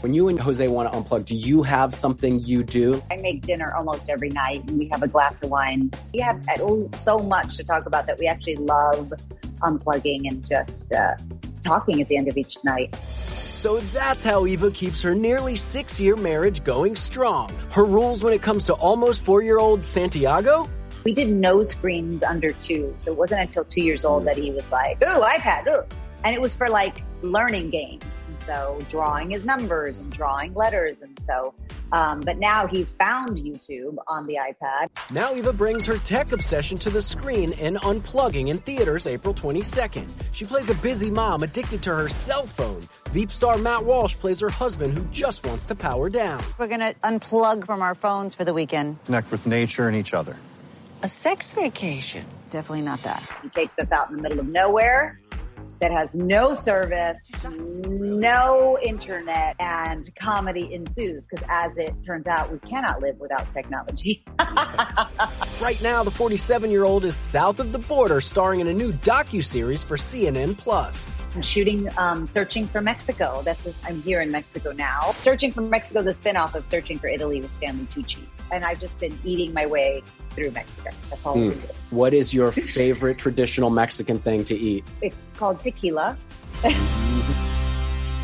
When 0.00 0.14
you 0.14 0.28
and 0.28 0.38
Jose 0.38 0.68
want 0.68 0.92
to 0.92 0.96
unplug, 0.96 1.24
do 1.24 1.34
you 1.34 1.64
have 1.64 1.92
something 1.92 2.38
you 2.44 2.62
do? 2.62 3.02
I 3.10 3.16
make 3.16 3.42
dinner 3.42 3.74
almost 3.74 4.08
every 4.08 4.28
night 4.28 4.62
and 4.68 4.78
we 4.78 4.86
have 4.92 5.02
a 5.02 5.08
glass 5.08 5.42
of 5.42 5.50
wine. 5.50 5.90
We 6.14 6.20
have 6.20 6.40
uh, 6.48 6.96
so 6.96 7.18
much 7.18 7.56
to 7.56 7.64
talk 7.64 7.84
about 7.84 8.06
that 8.06 8.16
we 8.16 8.28
actually 8.28 8.56
love 8.56 9.12
unplugging 9.60 10.28
and 10.28 10.46
just 10.46 10.92
uh, 10.92 11.16
talking 11.64 12.00
at 12.00 12.06
the 12.06 12.16
end 12.16 12.28
of 12.28 12.36
each 12.36 12.56
night. 12.62 12.94
So 12.94 13.78
that's 13.78 14.22
how 14.22 14.46
Eva 14.46 14.70
keeps 14.70 15.02
her 15.02 15.16
nearly 15.16 15.56
six 15.56 16.00
year 16.00 16.14
marriage 16.14 16.62
going 16.62 16.94
strong. 16.94 17.50
Her 17.72 17.84
rules 17.84 18.22
when 18.22 18.32
it 18.32 18.40
comes 18.40 18.62
to 18.64 18.74
almost 18.74 19.24
four 19.24 19.42
year 19.42 19.58
old 19.58 19.84
Santiago? 19.84 20.68
We 21.04 21.12
did 21.12 21.28
no 21.28 21.64
screens 21.64 22.22
under 22.22 22.52
two. 22.52 22.94
So 22.98 23.10
it 23.10 23.18
wasn't 23.18 23.40
until 23.40 23.64
two 23.64 23.82
years 23.82 24.04
old 24.04 24.26
that 24.26 24.36
he 24.36 24.52
was 24.52 24.70
like, 24.70 25.02
ooh, 25.02 25.20
iPad, 25.22 25.66
ooh. 25.66 25.82
And 26.22 26.36
it 26.36 26.40
was 26.40 26.54
for 26.54 26.68
like 26.68 27.02
learning 27.22 27.70
games. 27.70 28.04
And 28.48 28.56
so 28.56 28.84
drawing 28.88 29.30
his 29.30 29.44
numbers 29.44 29.98
and 29.98 30.12
drawing 30.12 30.54
letters. 30.54 30.98
And 31.02 31.18
so, 31.20 31.54
um, 31.92 32.20
but 32.20 32.38
now 32.38 32.66
he's 32.66 32.92
found 32.92 33.36
YouTube 33.38 33.96
on 34.06 34.26
the 34.26 34.36
iPad. 34.36 34.88
Now 35.10 35.34
Eva 35.34 35.52
brings 35.52 35.86
her 35.86 35.98
tech 35.98 36.32
obsession 36.32 36.78
to 36.78 36.90
the 36.90 37.02
screen 37.02 37.52
in 37.52 37.74
Unplugging 37.76 38.48
in 38.48 38.58
theaters 38.58 39.06
April 39.06 39.34
22nd. 39.34 40.10
She 40.32 40.44
plays 40.44 40.70
a 40.70 40.74
busy 40.76 41.10
mom 41.10 41.42
addicted 41.42 41.82
to 41.82 41.94
her 41.94 42.08
cell 42.08 42.46
phone. 42.46 42.80
Veep 43.10 43.30
star 43.30 43.58
Matt 43.58 43.84
Walsh 43.84 44.14
plays 44.16 44.40
her 44.40 44.50
husband 44.50 44.96
who 44.96 45.04
just 45.06 45.46
wants 45.46 45.66
to 45.66 45.74
power 45.74 46.08
down. 46.10 46.42
We're 46.58 46.68
going 46.68 46.80
to 46.80 46.94
unplug 47.02 47.64
from 47.66 47.82
our 47.82 47.94
phones 47.94 48.34
for 48.34 48.44
the 48.44 48.54
weekend. 48.54 49.02
Connect 49.04 49.30
with 49.30 49.46
nature 49.46 49.88
and 49.88 49.96
each 49.96 50.14
other. 50.14 50.36
A 51.02 51.08
sex 51.08 51.52
vacation. 51.52 52.24
Definitely 52.50 52.82
not 52.82 53.00
that. 53.00 53.22
He 53.42 53.50
takes 53.50 53.78
us 53.78 53.92
out 53.92 54.10
in 54.10 54.16
the 54.16 54.22
middle 54.22 54.40
of 54.40 54.48
nowhere 54.48 55.18
that 55.80 55.92
has 55.92 56.14
no 56.14 56.54
service, 56.54 57.18
no 57.44 58.78
internet, 58.82 59.56
and 59.60 60.08
comedy 60.16 60.72
ensues. 60.72 61.26
Because 61.26 61.46
as 61.50 61.78
it 61.78 61.94
turns 62.04 62.26
out, 62.26 62.50
we 62.50 62.58
cannot 62.58 63.00
live 63.00 63.18
without 63.18 63.52
technology. 63.52 64.24
Right 65.60 65.82
now, 65.82 66.04
the 66.04 66.10
47 66.10 66.70
year 66.70 66.84
old 66.84 67.04
is 67.04 67.16
south 67.16 67.58
of 67.58 67.72
the 67.72 67.78
border, 67.78 68.20
starring 68.20 68.60
in 68.60 68.68
a 68.68 68.72
new 68.72 68.92
docu-series 68.92 69.82
for 69.82 69.96
CNN 69.96 70.56
Plus. 70.56 71.14
I'm 71.34 71.42
shooting 71.42 71.88
um, 71.98 72.28
Searching 72.28 72.68
for 72.68 72.80
Mexico. 72.80 73.42
That's 73.44 73.64
just, 73.64 73.76
I'm 73.84 74.00
here 74.02 74.22
in 74.22 74.30
Mexico 74.30 74.72
now. 74.72 75.12
Searching 75.16 75.52
for 75.52 75.62
Mexico, 75.62 76.02
the 76.02 76.12
spinoff 76.12 76.54
of 76.54 76.64
Searching 76.64 76.98
for 76.98 77.08
Italy 77.08 77.40
with 77.40 77.52
Stanley 77.52 77.86
Tucci. 77.86 78.20
And 78.52 78.64
I've 78.64 78.80
just 78.80 79.00
been 79.00 79.18
eating 79.24 79.52
my 79.52 79.66
way 79.66 80.02
through 80.38 80.50
Mexico. 80.52 80.90
That's 81.10 81.26
all 81.26 81.34
Hmm. 81.34 81.48
we 81.48 81.54
do. 81.54 81.60
What 81.90 82.14
is 82.14 82.32
your 82.34 82.52
favorite 82.52 83.18
traditional 83.24 83.70
Mexican 83.70 84.18
thing 84.18 84.44
to 84.44 84.54
eat? 84.56 84.84
It's 85.02 85.16
called 85.38 85.62
tequila. 85.62 86.16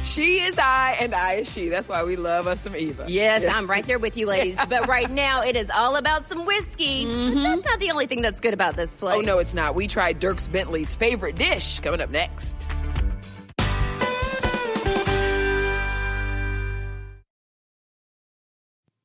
She 0.05 0.39
is 0.41 0.59
I 0.59 0.97
and 1.01 1.13
I 1.13 1.33
is 1.37 1.51
she. 1.51 1.69
That's 1.71 1.89
why 1.89 2.05
we 2.05 2.15
love 2.15 2.47
us 2.47 2.61
some 2.61 2.77
Eva. 2.77 3.07
Yes, 3.09 3.43
I'm 3.53 3.69
right 3.69 3.85
there 3.85 3.99
with 3.99 4.17
you, 4.17 4.27
ladies. 4.27 4.57
But 4.69 4.87
right 4.87 5.11
now, 5.11 5.41
it 5.43 5.57
is 5.57 5.71
all 5.71 5.97
about 5.97 6.29
some 6.29 6.45
whiskey. 6.47 7.05
But 7.07 7.43
that's 7.43 7.65
not 7.67 7.81
the 7.81 7.91
only 7.91 8.07
thing 8.07 8.23
that's 8.23 8.39
good 8.39 8.55
about 8.55 8.77
this 8.77 8.95
place. 8.95 9.15
Oh, 9.17 9.21
no, 9.23 9.39
it's 9.39 9.55
not. 9.55 9.75
We 9.75 9.89
tried 9.89 10.21
Dierks 10.21 10.51
Bentley's 10.51 10.95
favorite 10.95 11.35
dish 11.35 11.81
coming 11.81 12.01
up 12.01 12.11
next. 12.11 12.55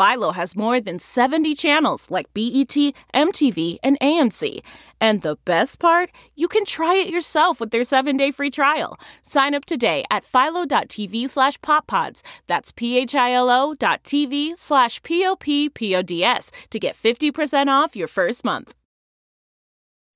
Philo 0.00 0.30
has 0.30 0.56
more 0.56 0.80
than 0.80 0.98
70 0.98 1.54
channels 1.54 2.10
like 2.10 2.32
BET, 2.32 2.74
MTV, 3.12 3.76
and 3.82 4.00
AMC. 4.00 4.60
And 4.98 5.20
the 5.20 5.36
best 5.44 5.78
part, 5.78 6.10
you 6.36 6.48
can 6.48 6.64
try 6.64 6.94
it 6.94 7.12
yourself 7.12 7.60
with 7.60 7.70
their 7.70 7.84
seven-day 7.84 8.30
free 8.30 8.48
trial. 8.48 8.98
Sign 9.22 9.54
up 9.54 9.66
today 9.66 10.04
at 10.10 10.24
philo.tv 10.24 11.28
slash 11.28 11.60
poppods. 11.60 12.22
That's 12.46 12.72
p-h-i-l-o 12.72 13.74
dot 13.74 14.02
tv 14.02 14.56
slash 14.56 15.02
p-o-p-p-o-d-s 15.02 16.50
to 16.70 16.78
get 16.78 16.96
50% 16.96 17.68
off 17.68 17.94
your 17.94 18.08
first 18.08 18.42
month. 18.42 18.74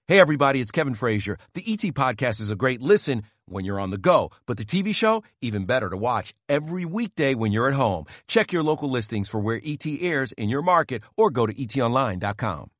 Hey, 0.08 0.18
everybody, 0.18 0.62
it's 0.62 0.70
Kevin 0.70 0.94
Frazier. 0.94 1.36
The 1.52 1.64
ET 1.66 1.80
Podcast 1.94 2.40
is 2.40 2.50
a 2.50 2.56
great 2.56 2.80
listen 2.80 3.24
when 3.46 3.64
you're 3.64 3.80
on 3.80 3.90
the 3.90 3.98
go, 3.98 4.30
but 4.46 4.56
the 4.56 4.64
TV 4.64 4.94
show, 4.94 5.22
even 5.40 5.64
better 5.64 5.90
to 5.90 5.96
watch 5.96 6.34
every 6.48 6.84
weekday 6.84 7.34
when 7.34 7.52
you're 7.52 7.68
at 7.68 7.74
home. 7.74 8.06
Check 8.26 8.52
your 8.52 8.62
local 8.62 8.90
listings 8.90 9.28
for 9.28 9.40
where 9.40 9.60
ET 9.64 9.86
airs 9.86 10.32
in 10.32 10.48
your 10.48 10.62
market 10.62 11.02
or 11.16 11.30
go 11.30 11.46
to 11.46 11.54
etonline.com. 11.54 12.70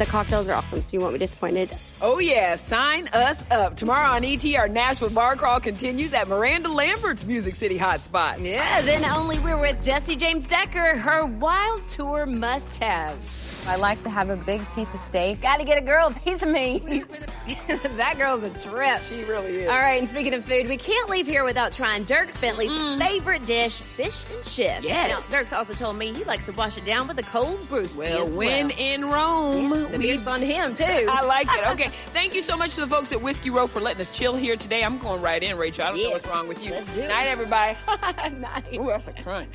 The 0.00 0.06
cocktails 0.06 0.48
are 0.48 0.54
awesome, 0.54 0.80
so 0.80 0.88
you 0.92 1.00
won't 1.00 1.12
be 1.12 1.18
disappointed. 1.18 1.70
Oh, 2.00 2.20
yeah, 2.20 2.54
sign 2.54 3.08
us 3.08 3.44
up. 3.50 3.76
Tomorrow 3.76 4.12
on 4.12 4.24
ET, 4.24 4.42
our 4.54 4.66
Nashville 4.66 5.10
bar 5.10 5.36
crawl 5.36 5.60
continues 5.60 6.14
at 6.14 6.26
Miranda 6.26 6.70
Lambert's 6.70 7.22
Music 7.26 7.54
City 7.54 7.78
hotspot. 7.78 8.42
Yeah, 8.42 8.80
then 8.80 9.04
only 9.04 9.38
we're 9.40 9.60
with 9.60 9.84
Jesse 9.84 10.16
James 10.16 10.44
Decker, 10.44 10.96
her 10.96 11.26
wild 11.26 11.86
tour 11.86 12.24
must 12.24 12.78
have. 12.78 13.18
I 13.66 13.76
like 13.76 14.02
to 14.02 14.10
have 14.10 14.30
a 14.30 14.36
big 14.36 14.62
piece 14.74 14.92
of 14.94 15.00
steak. 15.00 15.40
Gotta 15.40 15.64
get 15.64 15.78
a 15.78 15.80
girl 15.80 16.08
a 16.08 16.12
piece 16.12 16.42
of 16.42 16.48
meat. 16.48 16.84
that 17.96 18.14
girl's 18.16 18.42
a 18.42 18.50
trip. 18.68 19.02
She 19.02 19.24
really 19.24 19.60
is. 19.60 19.68
All 19.68 19.76
right, 19.76 20.00
and 20.00 20.08
speaking 20.10 20.34
of 20.34 20.44
food, 20.44 20.68
we 20.68 20.76
can't 20.76 21.08
leave 21.08 21.26
here 21.26 21.44
without 21.44 21.72
trying 21.72 22.04
Dirk 22.04 22.38
Bentley's 22.40 22.70
mm. 22.70 22.98
favorite 22.98 23.44
dish, 23.46 23.80
fish 23.96 24.24
and 24.32 24.44
chips. 24.44 24.84
Yes. 24.84 25.30
Now, 25.30 25.38
Dirk's 25.38 25.52
also 25.52 25.74
told 25.74 25.96
me 25.96 26.12
he 26.12 26.24
likes 26.24 26.46
to 26.46 26.52
wash 26.52 26.76
it 26.76 26.84
down 26.84 27.06
with 27.08 27.18
a 27.18 27.22
cold 27.22 27.68
brew. 27.68 27.88
Well, 27.94 28.28
when 28.28 28.70
in 28.70 29.04
Rome, 29.04 29.72
Yeah, 29.72 29.86
the 29.86 29.98
beer's 29.98 30.26
on 30.26 30.42
him, 30.42 30.74
too. 30.74 30.84
I 31.10 31.22
like 31.22 31.48
it. 31.50 31.66
Okay, 31.68 31.88
thank 32.06 32.34
you 32.34 32.42
so 32.42 32.56
much 32.56 32.74
to 32.76 32.80
the 32.80 32.88
folks 32.88 33.12
at 33.12 33.20
Whiskey 33.20 33.50
Row 33.50 33.66
for 33.66 33.80
letting 33.80 34.00
us 34.00 34.10
chill 34.10 34.36
here 34.36 34.56
today. 34.56 34.82
I'm 34.82 34.98
going 34.98 35.22
right 35.22 35.42
in, 35.42 35.56
Rachel. 35.56 35.84
I 35.84 35.90
don't 35.90 36.02
know 36.02 36.10
what's 36.10 36.26
wrong 36.26 36.48
with 36.48 36.62
you. 36.62 36.72
Let's 36.72 36.88
do 36.94 37.00
it. 37.00 37.08
Night, 37.08 37.28
everybody. 37.28 37.76
Night. 38.36 38.74
Ooh, 38.74 38.86
that's 38.86 39.06
a 39.06 39.22
crunch. 39.22 39.54